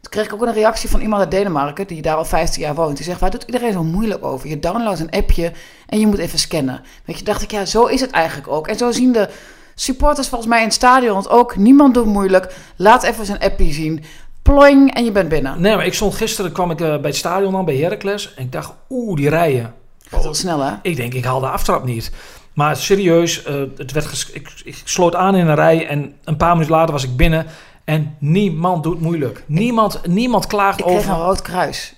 [0.01, 2.75] Toen kreeg ik ook een reactie van iemand uit Denemarken, die daar al 15 jaar
[2.75, 2.95] woont.
[2.95, 4.49] Die zegt, waar doet iedereen zo moeilijk over?
[4.49, 5.51] Je downloadt een appje
[5.87, 6.81] en je moet even scannen.
[7.05, 8.67] Weet je, dacht ik, ja, zo is het eigenlijk ook.
[8.67, 9.29] En zo zien de
[9.75, 11.55] supporters volgens mij in het stadion ook.
[11.55, 12.53] Niemand doet moeilijk.
[12.75, 14.03] Laat even zijn appje zien.
[14.41, 15.61] Ploing en je bent binnen.
[15.61, 18.33] Nee, maar ik stond gisteren, kwam ik eh, bij het stadion aan, bij Heracles.
[18.33, 19.73] En ik dacht, oeh, die rijen.
[20.09, 20.73] Gaat heel snel, hè?
[20.81, 22.11] Ik denk, ik haal de aftrap niet.
[22.53, 26.37] Maar serieus, eh, het werd ges- ik, ik sloot aan in een rij en een
[26.37, 27.45] paar minuten later was ik binnen.
[27.83, 29.43] En niemand doet moeilijk.
[29.45, 31.23] Niemand, niemand klaagt Ik kreeg een over...
[31.23, 31.93] rood kruis.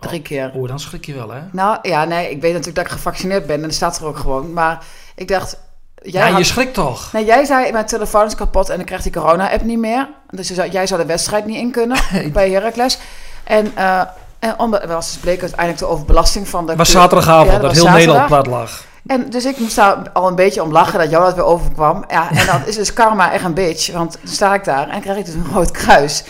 [0.00, 0.52] Drie keer.
[0.56, 1.40] Oeh, dan schrik je wel, hè?
[1.52, 4.16] Nou ja, nee, ik weet natuurlijk dat ik gevaccineerd ben en dat staat er ook
[4.18, 4.52] gewoon.
[4.52, 5.58] Maar ik dacht,
[6.02, 7.12] jij, Ja, je had- schrikt toch?
[7.12, 10.08] nee, jij zei mijn telefoon is kapot en ik krijg die corona-app niet meer.
[10.30, 11.98] Dus je zou- jij zou de wedstrijd niet in kunnen
[12.32, 12.98] bij Heracles.
[13.44, 14.00] En, eh
[14.44, 16.76] en het was dus bleek uiteindelijk de overbelasting van de...
[16.76, 18.84] Was zaterdagavond, Ja, dat, was heel Nederland plat lag.
[19.06, 22.04] En dus ik moest daar al een beetje om lachen dat jou dat weer overkwam.
[22.08, 23.92] Ja, en dan is dus karma echt een bitch.
[23.92, 26.24] Want dan sta ik daar en krijg ik dus een rood kruis.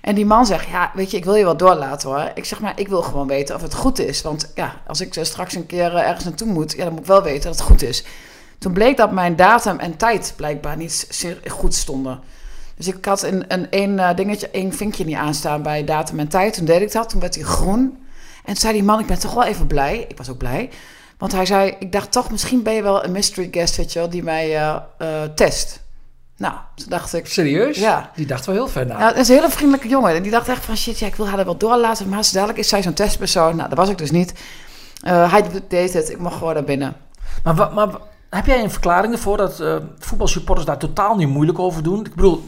[0.00, 2.30] En die man zegt, ja, weet je, ik wil je wel doorlaten hoor.
[2.34, 4.22] Ik zeg maar, ik wil gewoon weten of het goed is.
[4.22, 7.00] Want ja, als ik eh, straks een keer eh, ergens naartoe moet, ja, dan moet
[7.00, 8.04] ik wel weten dat het goed is.
[8.58, 11.06] Toen bleek dat mijn datum en tijd blijkbaar niet
[11.46, 12.20] goed stonden.
[12.80, 16.28] Dus ik had een, een, een eh, dingetje, één vinkje niet aanstaan bij datum en
[16.28, 16.54] tijd.
[16.54, 17.98] Toen deed ik dat, toen werd hij groen.
[18.44, 20.04] En toen zei die man, ik ben toch wel even blij.
[20.08, 20.70] Ik was ook blij.
[21.18, 23.98] Want hij zei, ik dacht toch, misschien ben je wel een mystery guest, weet je
[23.98, 25.80] wel, die mij eh, test.
[26.36, 27.78] Nou, toen dacht ik, Serieus?
[27.78, 28.10] Ja.
[28.14, 29.06] Die dacht wel heel ver na.
[29.06, 30.14] het is een hele vriendelijke jongen.
[30.14, 32.08] En die dacht echt van, shit, ja, ik wil haar er wel doorlaten.
[32.08, 33.56] Maar zo dadelijk is zij zo'n testpersoon.
[33.56, 34.32] Nou, dat was ik dus niet.
[35.02, 36.96] Hij deed het, ik mocht gewoon naar binnen.
[37.42, 37.88] Maar, maar
[38.30, 42.04] heb jij een verklaring ervoor dat eh, voetbalsupporters daar totaal niet moeilijk over doen?
[42.06, 42.44] Ik bedoel,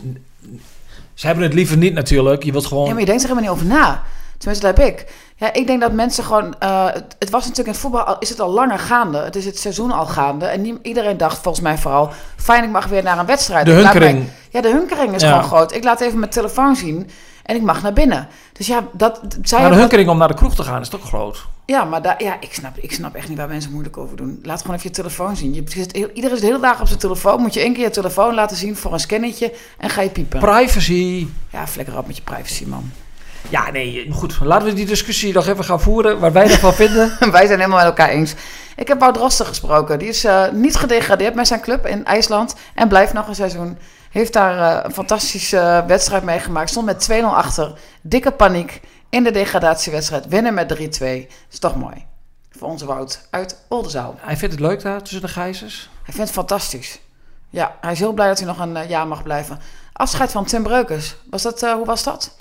[1.15, 2.43] ze hebben het liever niet natuurlijk.
[2.43, 2.85] Je wilt gewoon...
[2.87, 4.03] Ja, maar je denkt er helemaal niet over na.
[4.39, 5.13] Tenminste, dat heb ik.
[5.37, 6.55] Ja, ik denk dat mensen gewoon...
[6.59, 9.19] eh, het, het was natuurlijk in voetbal, al, is het al langer gaande.
[9.19, 10.47] Het is het seizoen al gaande.
[10.47, 12.11] En iedereen dacht volgens mij vooral...
[12.37, 13.67] Fijn, ik mag weer naar een wedstrijd.
[13.67, 14.19] De hunkering.
[14.19, 15.29] mij- ja, de hunkering is Ja.
[15.29, 15.73] gewoon groot.
[15.75, 17.11] Ik laat even mijn telefoon zien
[17.43, 18.29] en ik mag naar binnen.
[18.53, 20.89] Dus ja, dat, zij maar de dat- hunkering om naar de kroeg te gaan is
[20.89, 21.47] toch groot?
[21.67, 24.39] Ja, maar daar, ja, ik, snap, ik snap echt niet waar mensen moeilijk over doen.
[24.43, 25.55] Laat gewoon even je telefoon zien.
[25.55, 27.41] Je zit heel, iedereen is de hele dag op zijn telefoon.
[27.41, 30.39] Moet je één keer je telefoon laten zien voor een scannetje en ga je piepen.
[30.41, 31.27] Privacy.
[31.51, 32.91] ja, flikker op met je privacy, man.
[33.49, 34.39] Ja, nee, goed.
[34.43, 36.19] Laten we die discussie nog even gaan voeren.
[36.21, 37.17] Waar wij ervan vinden.
[37.33, 38.35] Wij zijn helemaal met elkaar eens.
[38.77, 39.99] Ik heb Wout Roster gesproken.
[39.99, 42.55] Die is eh, niet gedegradeerd met zijn club in IJsland.
[42.75, 43.79] En blijft nog een seizoen.
[44.13, 46.71] Heeft daar eh, een fantastische wedstrijd meegemaakt.
[46.71, 47.73] Stond met 2-0 achter.
[48.03, 50.27] Dikke paniek in de degradatiewedstrijd.
[50.29, 50.69] Winnen met
[51.01, 51.05] 3-2.
[51.51, 52.05] Is toch mooi.
[52.59, 54.15] Voor onze Wout uit Oldenzaal.
[54.19, 55.89] Hij vindt het leuk daar tussen de gijzers.
[56.03, 57.01] Hij vindt het fantastisch.
[57.51, 59.59] Ja, hij is heel blij dat hij nog een eh, jaar mag blijven.
[59.93, 61.15] Afscheid van Tim Breukers.
[61.31, 62.37] Was dat, eh, hoe was dat?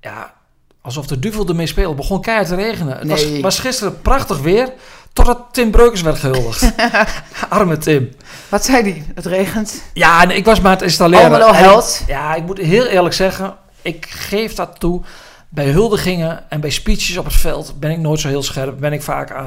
[0.00, 0.34] Ja,
[0.80, 1.94] alsof de duvel ermee speelde.
[1.96, 2.98] Begon keihard te regenen.
[2.98, 3.42] Het was, Nee.
[3.42, 4.72] was gisteren prachtig weer.
[5.12, 6.72] Totdat Tim Breukers werd gehuldigd.
[7.48, 8.10] Arme Tim.
[8.48, 9.04] Wat zei hij?
[9.14, 9.82] Het regent.
[9.94, 11.24] Ja, en ik was maar aan het installeren.
[11.24, 12.04] Almelo held.
[12.06, 13.54] Ja, ik moet heel eerlijk zeggen.
[13.82, 15.00] Ik geef dat toe.
[15.48, 18.78] Bij huldigingen en bij speeches op het veld ben ik nooit zo heel scherp.
[18.80, 19.46] Ben ik vaak eh,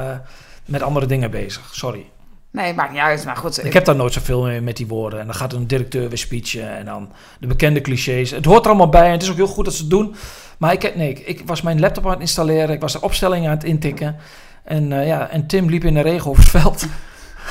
[0.65, 1.62] met andere dingen bezig.
[1.71, 2.06] Sorry.
[2.52, 3.26] Nee, maakt niet uit.
[3.26, 5.19] Maar goed, Ik heb daar nooit zoveel mee met die woorden.
[5.19, 6.78] En dan gaat een directeur weer speechen.
[6.78, 8.32] En dan de bekende clichés.
[8.32, 9.06] Het hoort er allemaal bij.
[9.06, 10.15] En het is ook heel goed dat ze het doen.
[10.58, 12.69] Maar ik, heb- nee, ik, ik was mijn laptop aan het installeren.
[12.76, 14.15] Ik was de opstellingen aan het intikken.
[14.63, 16.86] En, eh, ja, en Tim liep in de regen over het veld.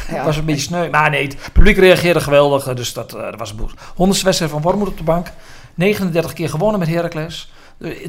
[0.09, 0.15] Ja.
[0.17, 0.91] Het was een beetje sneu.
[0.91, 2.67] Maar nee, het publiek reageerde geweldig.
[2.67, 3.75] eh, Dus dat, eh, dat was een boer.
[3.95, 5.27] Honderdste wedstrijd van Wormoed op de bank.
[5.75, 7.53] 39 keer gewonnen met Heracles.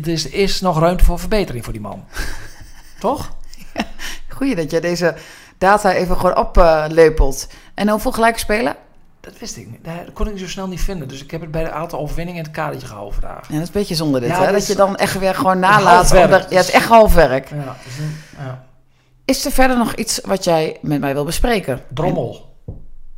[0.01, 2.05] Dus er is nog ruimte voor verbetering voor die man.
[2.99, 3.31] Toch?
[4.29, 5.15] Goeie dat je deze
[5.57, 7.47] data even gewoon oplepelt.
[7.73, 8.75] en hoeveel gelijke spelen?
[9.19, 9.83] Dat wist ik niet.
[9.85, 11.07] Dat kon ik zo snel niet vinden.
[11.07, 13.41] Dus ik heb het bij de aantal overwinningen in het kadertje gehouden vandaag.
[13.47, 14.43] Ja, dat is een beetje zonde dit, Ja, hè?
[14.45, 16.09] dat Dat je dan echt weer gewoon half nalaat.
[16.11, 16.25] werk.
[16.25, 17.49] omdat- ja, het is echt half werk.
[17.49, 17.93] Ja, dus
[18.37, 18.63] ja.
[19.25, 21.81] Is er verder nog iets wat jij met mij wil bespreken?
[21.93, 22.51] Drommel.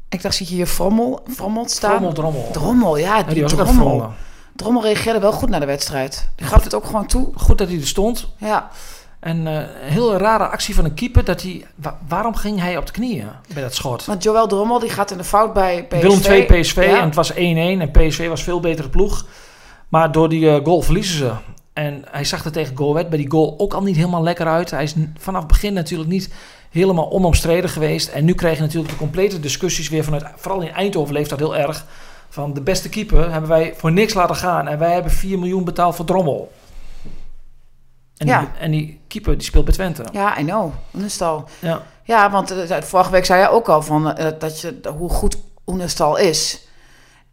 [0.10, 1.20] Ik dacht, zie je hier Frommel,
[1.66, 1.90] staan?
[1.92, 2.50] Drommel, drommel.
[2.52, 4.12] Drommel, ja, Ja, die, was Drommel.
[4.56, 6.30] Drommel reageerde wel goed naar de wedstrijd.
[6.36, 7.28] Die gaf het ook gewoon toe.
[7.36, 8.28] Goed dat hij er stond.
[8.38, 8.70] Ja,
[9.20, 11.24] En eh, een heel rare actie van een keeper.
[11.24, 14.06] Dat hij, wa- waarom ging hij op de knieën bij dat schot?
[14.06, 16.02] want Joël Drommel die gaat in de fout bij PSV.
[16.02, 17.00] Willem 2 PSV Ja.
[17.00, 19.26] en het was 1-1 en PSV was veel betere ploeg.
[19.90, 21.32] Maar door die eh, goal verliezen ze.
[21.76, 24.48] En hij zag er tegen Go Ahead bij die goal ook al niet helemaal lekker
[24.48, 24.72] uit.
[24.72, 26.30] Hij is vanaf het begin natuurlijk niet
[26.70, 28.08] helemaal onomstreden geweest.
[28.08, 30.26] En nu krijg je natuurlijk de complete discussies weer vanuit...
[30.36, 31.86] Vooral in Eindhoven leeft dat heel erg.
[32.30, 34.68] Van de beste keeper hebben wij voor niks laten gaan.
[34.68, 36.52] En wij hebben 4 miljoen betaald voor Drommel.
[38.18, 38.40] En, Ja.
[38.40, 40.04] die, en die keeper die speelt bij Twente.
[40.12, 40.72] Ja, I know.
[40.96, 41.50] Oenestal.
[41.60, 41.82] Ja.
[42.04, 45.38] Ja, want eh, vorige week zei jij ook al van, eh, dat je, hoe goed
[45.66, 46.65] Oenestal is.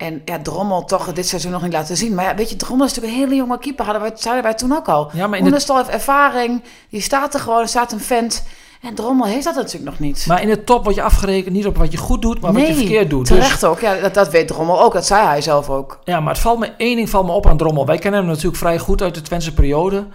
[0.03, 2.15] En ja, Drommel toch dit seizoen nog niet laten zien.
[2.15, 3.85] Maar ja, weet je, Drommel is natuurlijk een hele jonge keeper.
[3.85, 5.11] Hadden wij, zeiden wij toen ook al.
[5.13, 6.63] Ja, maar in de- heeft ervaring.
[6.91, 8.45] Die staat er gewoon, er staat een vent.
[8.83, 10.25] En Drommel heeft dat natuurlijk nog niet.
[10.27, 12.67] Maar in de top word je afgerekend niet op wat je goed doet, maar wat
[12.67, 13.27] je verkeerd doet.
[13.29, 13.81] Dus- terecht ook.
[13.81, 14.93] Ja, dat, dat weet Drommel ook.
[14.93, 15.99] Dat zei hij zelf ook.
[16.05, 17.87] Ja, maar het valt me één ding valt me op aan Drommel.
[17.87, 20.07] Wij kennen hem natuurlijk vrij goed uit de Twentse periode.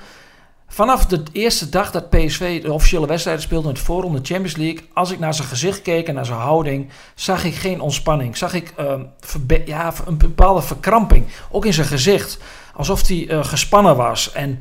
[0.68, 4.90] Vanaf de eerste dag dat PSV de officiële wedstrijden speelde in het voorronde Champions League,
[4.94, 8.38] als ik naar zijn gezicht keek en naar zijn houding, zag ik geen ontspanning.
[8.38, 9.02] Zag ik ehm,
[9.66, 12.40] ja, een bepaalde verkramping, ook in zijn gezicht,
[12.74, 14.32] alsof hij eh, gespannen was.
[14.32, 14.60] En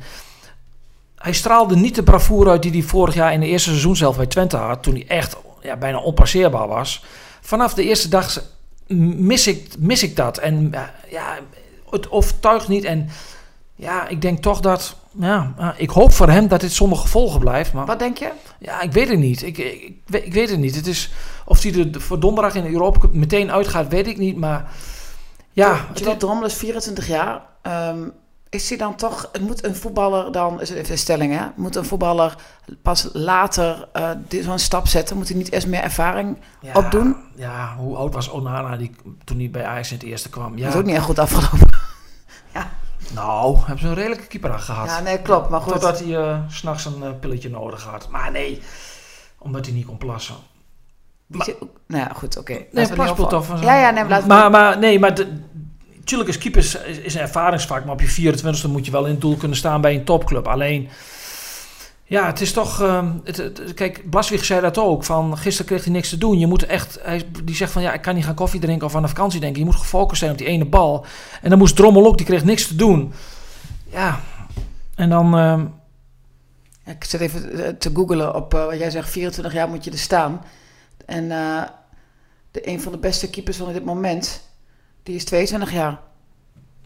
[1.15, 4.17] hij straalde niet de bravoure uit die hij vorig jaar in de eerste seizoen zelf
[4.17, 7.03] bij Twente had, toen hij echt ja, bijna onpasseerbaar was.
[7.41, 8.43] Vanaf de eerste dag
[8.87, 10.37] mis ik, mis ik dat.
[10.37, 11.37] En ja, ja,
[11.89, 12.83] het overtuigt niet.
[12.83, 13.09] En
[13.75, 14.95] ja, ik denk toch dat.
[15.19, 17.73] Ja, ja, ik hoop voor hem dat dit zonder gevolgen blijft.
[17.73, 18.31] Maar Wat denk je?
[18.59, 19.41] ja, ik weet het niet.
[19.41, 20.75] Ik, ik, ik, weet- ik weet het niet.
[20.75, 21.11] Het is,
[21.45, 24.37] of hij er voor donderdag in de Europa Cup meteen uitgaat, weet ik niet.
[24.37, 24.71] Maar
[25.51, 27.41] ja, Joël Drommel is 24 jaar.
[27.61, 27.99] Ehm,
[28.49, 29.29] is hij dan toch...
[29.31, 30.61] Het moet een voetballer dan...
[30.61, 31.45] Is even een stelling, hè?
[31.55, 32.35] Moet een voetballer
[32.81, 33.87] pas later
[34.27, 35.17] dit- zo'n stap zetten?
[35.17, 37.15] Moet hij niet eerst meer ervaring ja, opdoen?
[37.35, 38.91] Ja, hoe oud was Onana die,
[39.23, 40.57] toen hij bij Ajax in het eerste kwam?
[40.57, 41.69] Ja, Dat is ook niet echt goed afgelopen.
[43.13, 44.87] nou, hebben ze een redelijke keeper aan gehad.
[44.87, 45.49] Ja, nee, klopt.
[45.49, 45.73] Maar goed.
[45.73, 48.09] Totdat hij s s'nachts een eh, pilletje nodig had.
[48.09, 48.61] Maar nee,
[49.37, 50.35] omdat hij niet kon plassen.
[51.31, 52.53] Zit nou ja, goed, oké.
[52.53, 53.45] Nee, we niet plaspot zo.
[53.61, 55.39] Ja, ja, nee, maar laten maar, maar nee, maar de,
[56.03, 59.11] tuurlijk is keepers is, is een ervaringsvak, maar op je 24e moet je wel in
[59.11, 60.47] het doel kunnen staan bij een topclub.
[60.47, 60.89] Alleen,
[62.07, 65.83] ja, het is toch, ehm, het, het- kijk, Blaswig zei dat ook, van gisteren kreeg
[65.83, 66.39] hij niks te doen.
[66.39, 68.95] Je moet echt, hij, die zegt van ja, ik kan niet gaan koffie drinken of
[68.95, 69.59] aan de vakantie denken.
[69.59, 71.05] Je moet gefocust zijn op die ene bal.
[71.41, 73.13] En dan moest Drommel ook, die kreeg niks te doen.
[73.89, 74.19] Ja,
[74.95, 75.29] en dan,
[76.85, 79.83] Ja, Ik zit even eh, te googelen op eh, wat jij zegt, 24 jaar moet
[79.83, 80.41] je er staan.
[81.05, 81.61] En eh,
[82.51, 84.41] de, een van de beste keepers van dit moment,
[85.03, 85.99] die is 22 jaar.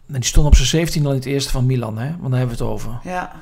[0.06, 2.08] En die stond op zijn 17 al in het eerste van Milan, hè?
[2.18, 2.98] Want daar hebben we het over.
[3.04, 3.32] Ja,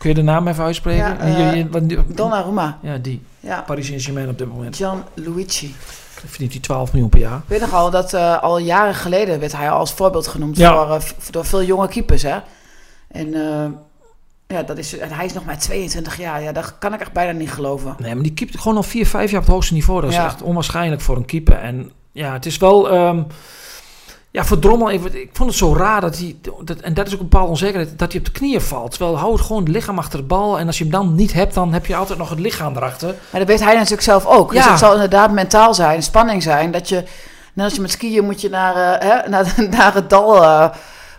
[0.00, 1.28] Kun je de naam even uitspreken?
[1.30, 2.78] Ja, je- eh, Donnarumma.
[2.82, 3.22] Ja, die.
[3.40, 4.76] Ja, Paris Saint-Germain op dit moment.
[4.76, 5.74] Gian Luigi.
[6.20, 7.36] Dan verdient hij 12 miljoen per jaar.
[7.36, 10.56] Ik weet nog al dat eh, al jaren geleden werd hij al als voorbeeld genoemd
[10.56, 10.72] Ja.
[10.86, 12.22] voor, eh, door veel jonge keepers.
[12.22, 12.38] Hè?
[13.08, 13.28] En
[14.46, 16.42] ja, dat is, en hij is nog maar 22 jaar.
[16.42, 17.94] Ja, dat kan ik echt bijna niet geloven.
[17.98, 20.00] Nee, maar die keept gewoon al 4, 5 jaar op het hoogste niveau.
[20.00, 20.24] Dat is Ja.
[20.24, 21.54] echt onwaarschijnlijk voor een keeper.
[21.58, 22.90] En ja, het is wel...
[22.90, 23.22] ehm,
[24.30, 26.36] ja, voor Drommel, ik, ik vond het zo raar dat hij...
[26.64, 28.90] Dat, en dat is ook een bepaalde onzekerheid, dat hij op de knieën valt.
[28.90, 30.58] Terwijl houd gewoon het lichaam achter de bal.
[30.58, 33.14] En als je hem dan niet hebt, dan heb je altijd nog het lichaam erachter.
[33.30, 34.52] Maar dat weet hij natuurlijk zelf ook.
[34.54, 34.70] Dus Ja.
[34.70, 36.70] het zal inderdaad mentaal zijn, spanning zijn.
[36.70, 37.04] Dat je,
[37.52, 40.68] net als je met skiën moet je naar, eh, hè, naar, naar het dal eh,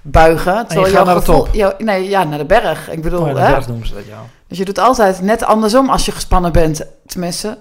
[0.02, 0.66] buigen.
[0.68, 1.50] Terwijl gaat jouw naar de top.
[1.52, 2.90] jouw- nee, ja, naar de berg.
[2.92, 3.60] Ik bedoel, Oh, hè?
[3.68, 4.24] noemen ze dat, ja.
[4.48, 6.86] Dus je doet altijd net andersom als je gespannen bent.
[7.06, 7.58] Tenminste,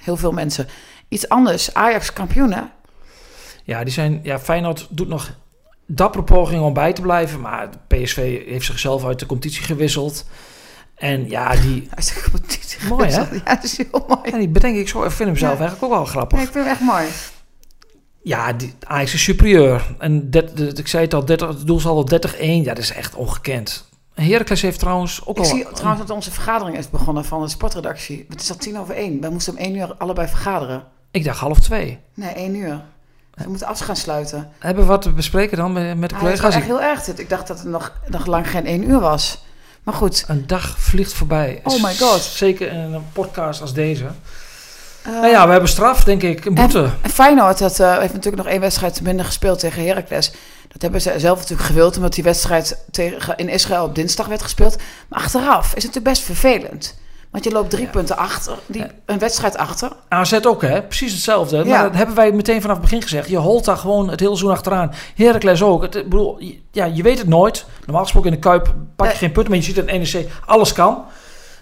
[0.00, 0.68] heel veel mensen.
[1.08, 1.74] Iets anders.
[1.74, 2.60] Ajax kampioen, hè?
[3.68, 5.34] Ja, die zijn, ja, Feyenoord doet nog
[5.86, 7.40] dappere pogingen om bij te blijven.
[7.40, 10.24] Maar PSV heeft zichzelf uit de competitie gewisseld.
[10.94, 13.20] En ja, die, Hij is de competitie Mooi, hè?
[13.20, 14.30] Ja, dat is heel mooi.
[14.30, 15.02] ja, die bedenk ik zo.
[15.04, 15.58] Ik vind hem zelf Ja.
[15.58, 16.36] eigenlijk ook wel grappig.
[16.38, 17.04] Nee, ik vind hem echt mooi.
[18.22, 19.94] Ja, die, Ajax is superieur.
[19.98, 22.64] En dat, dat- ik zei het al, 30, het doel zal wel 30-1.
[22.64, 23.88] Ja, dat is echt ongekend.
[24.14, 25.48] En Heracles heeft trouwens ook Ik al...
[25.48, 28.26] zie trouwens dat onze vergadering is begonnen van de sportredactie.
[28.28, 29.20] Het is al tien over één.
[29.20, 30.84] Wij moesten om één uur allebei vergaderen.
[31.10, 31.98] Ik dacht half twee.
[32.14, 32.82] Nee, één uur.
[33.38, 34.48] We moeten af gaan sluiten.
[34.58, 36.40] Hebben we wat te bespreken dan met, de Ah, collega's?
[36.40, 37.06] wel echt heel erg.
[37.06, 39.44] Ik dacht dat het nog, nog lang geen één uur was.
[39.82, 40.24] Maar goed.
[40.26, 41.60] Een dag vliegt voorbij.
[41.64, 42.22] Oh my god.
[42.22, 44.04] Zeker in een podcast als deze.
[45.02, 46.44] eh, nou ja, we hebben straf, denk ik.
[46.44, 46.90] Een boete.
[47.02, 50.32] En Feyenoord dat, eh, heeft natuurlijk nog één wedstrijd minder gespeeld tegen Heracles.
[50.68, 54.42] Dat hebben ze zelf natuurlijk gewild, omdat die wedstrijd tegen, in Israël op dinsdag werd
[54.42, 54.76] gespeeld.
[55.08, 56.98] Maar achteraf is het natuurlijk best vervelend.
[57.38, 57.90] Want je loopt drie Ja.
[57.90, 59.90] punten achter, die, een wedstrijd achter.
[60.08, 60.82] AZ ook, hè?
[60.82, 61.56] Precies hetzelfde.
[61.56, 61.64] Ja.
[61.64, 63.28] Maar dat hebben wij meteen vanaf het begin gezegd.
[63.28, 64.92] Je holt daar gewoon het hele seizoen achteraan.
[65.14, 65.82] Heracles ook.
[65.82, 67.64] Het, ik bedoel, je- ja, je weet het nooit.
[67.84, 69.50] Normaal gesproken in de Kuip pak je geen punten.
[69.52, 71.04] Maar je ziet dat NEC alles kan.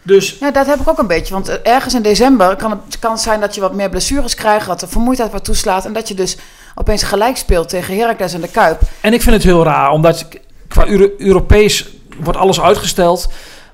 [0.03, 1.35] Dus Ja, dat heb ik ook een beetje.
[1.35, 4.35] Want eh, ergens in december kan het, kan het zijn dat je wat meer blessures
[4.35, 5.85] krijgt, dat de vermoeidheid wat toeslaat.
[5.85, 6.37] En dat je dus
[6.75, 8.81] opeens gelijk speelt tegen Heracles en de Kuip.
[9.01, 10.27] En ik vind het heel raar, omdat
[10.69, 11.89] qua Euro- Europees
[12.21, 13.29] wordt alles uitgesteld.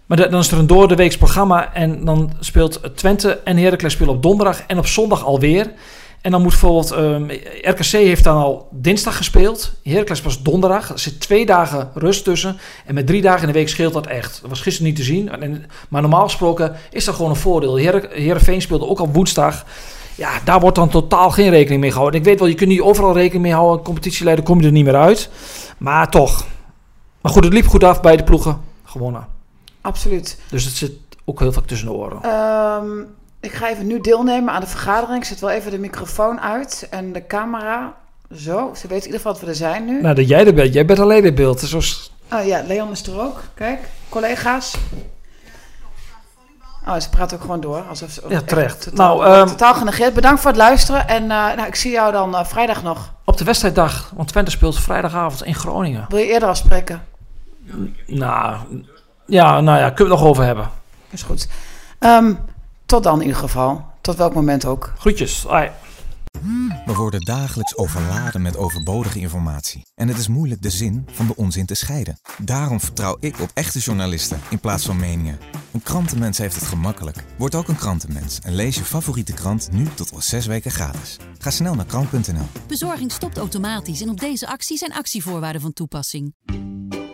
[0.06, 3.92] Maar da- dan is er een door de programma en dan speelt Twente en Heracles
[3.92, 5.72] spelen op donderdag en op zondag alweer.
[6.22, 7.24] En dan moet bijvoorbeeld, ehm,
[7.62, 9.72] RKC heeft dan al dinsdag gespeeld.
[9.82, 10.88] Heracles pas donderdag.
[10.90, 12.56] Er zit twee dagen rust tussen.
[12.86, 14.38] En met drie dagen in de week scheelt dat echt.
[14.40, 15.28] Dat was gisteren niet te zien.
[15.40, 17.76] En, maar normaal gesproken is dat gewoon een voordeel.
[17.76, 19.64] Heer, Heerenveen speelde ook al woensdag.
[20.14, 22.20] Ja, daar wordt dan totaal geen rekening mee gehouden.
[22.20, 23.84] Ik weet wel, je kunt niet overal rekening mee houden.
[23.84, 25.30] Competitieleider kom je er niet meer uit.
[25.78, 26.46] Maar toch.
[27.20, 28.60] Maar goed, het liep goed af bij de ploegen.
[28.84, 29.26] Gewonnen.
[29.82, 30.38] Absoluut.
[30.50, 30.92] Dus het zit
[31.24, 32.22] ook heel vaak tussen de oren.
[32.22, 33.00] Ehm,
[33.40, 35.18] ik ga even nu deelnemen aan de vergadering.
[35.22, 37.94] Ik zet wel even de microfoon uit en de camera.
[38.36, 40.00] Zo, ze weten in ieder geval dat we er zijn nu.
[40.02, 40.74] Nou, dat jij er bent.
[40.74, 41.60] Jij bent alleen in beeld.
[41.60, 43.40] Dus als- Oh ja, Leon is er ook.
[43.54, 44.74] Kijk, collega's.
[46.86, 47.80] Oh, ze praat ook gewoon door.
[47.88, 48.82] Alsof ze Ja, echt terecht.
[48.82, 50.14] Totaal, Nou, ehm, totaal genegeerd.
[50.14, 51.08] Bedankt voor het luisteren.
[51.08, 53.12] En eh, nou, ik zie jou dan eh, vrijdag nog.
[53.24, 54.12] op de wedstrijddag.
[54.16, 56.06] Want Twente speelt vrijdagavond in Groningen.
[56.08, 57.02] Wil je eerder afspreken?
[58.06, 58.56] Nou,
[59.26, 60.70] ja, nou ja, kunnen we het nog over hebben.
[61.10, 61.48] Is goed.
[61.98, 62.34] Ehm,
[62.86, 63.84] tot dan in ieder geval.
[64.00, 64.92] Tot welk moment ook.
[64.98, 65.42] Groetjes.
[65.42, 65.70] Hoi.
[66.86, 69.86] We worden dagelijks overladen met overbodige informatie.
[69.94, 72.20] En het is moeilijk de zin van de onzin te scheiden.
[72.38, 75.38] Daarom vertrouw ik op echte journalisten in plaats van meningen.
[75.72, 77.24] Een krantenmens heeft het gemakkelijk.
[77.38, 81.16] Word ook een krantenmens en lees je favoriete krant nu tot wel zes weken gratis.
[81.38, 82.46] Ga snel naar krant.nl.
[82.66, 86.34] Bezorging stopt automatisch en op deze actie zijn actievoorwaarden van toepassing.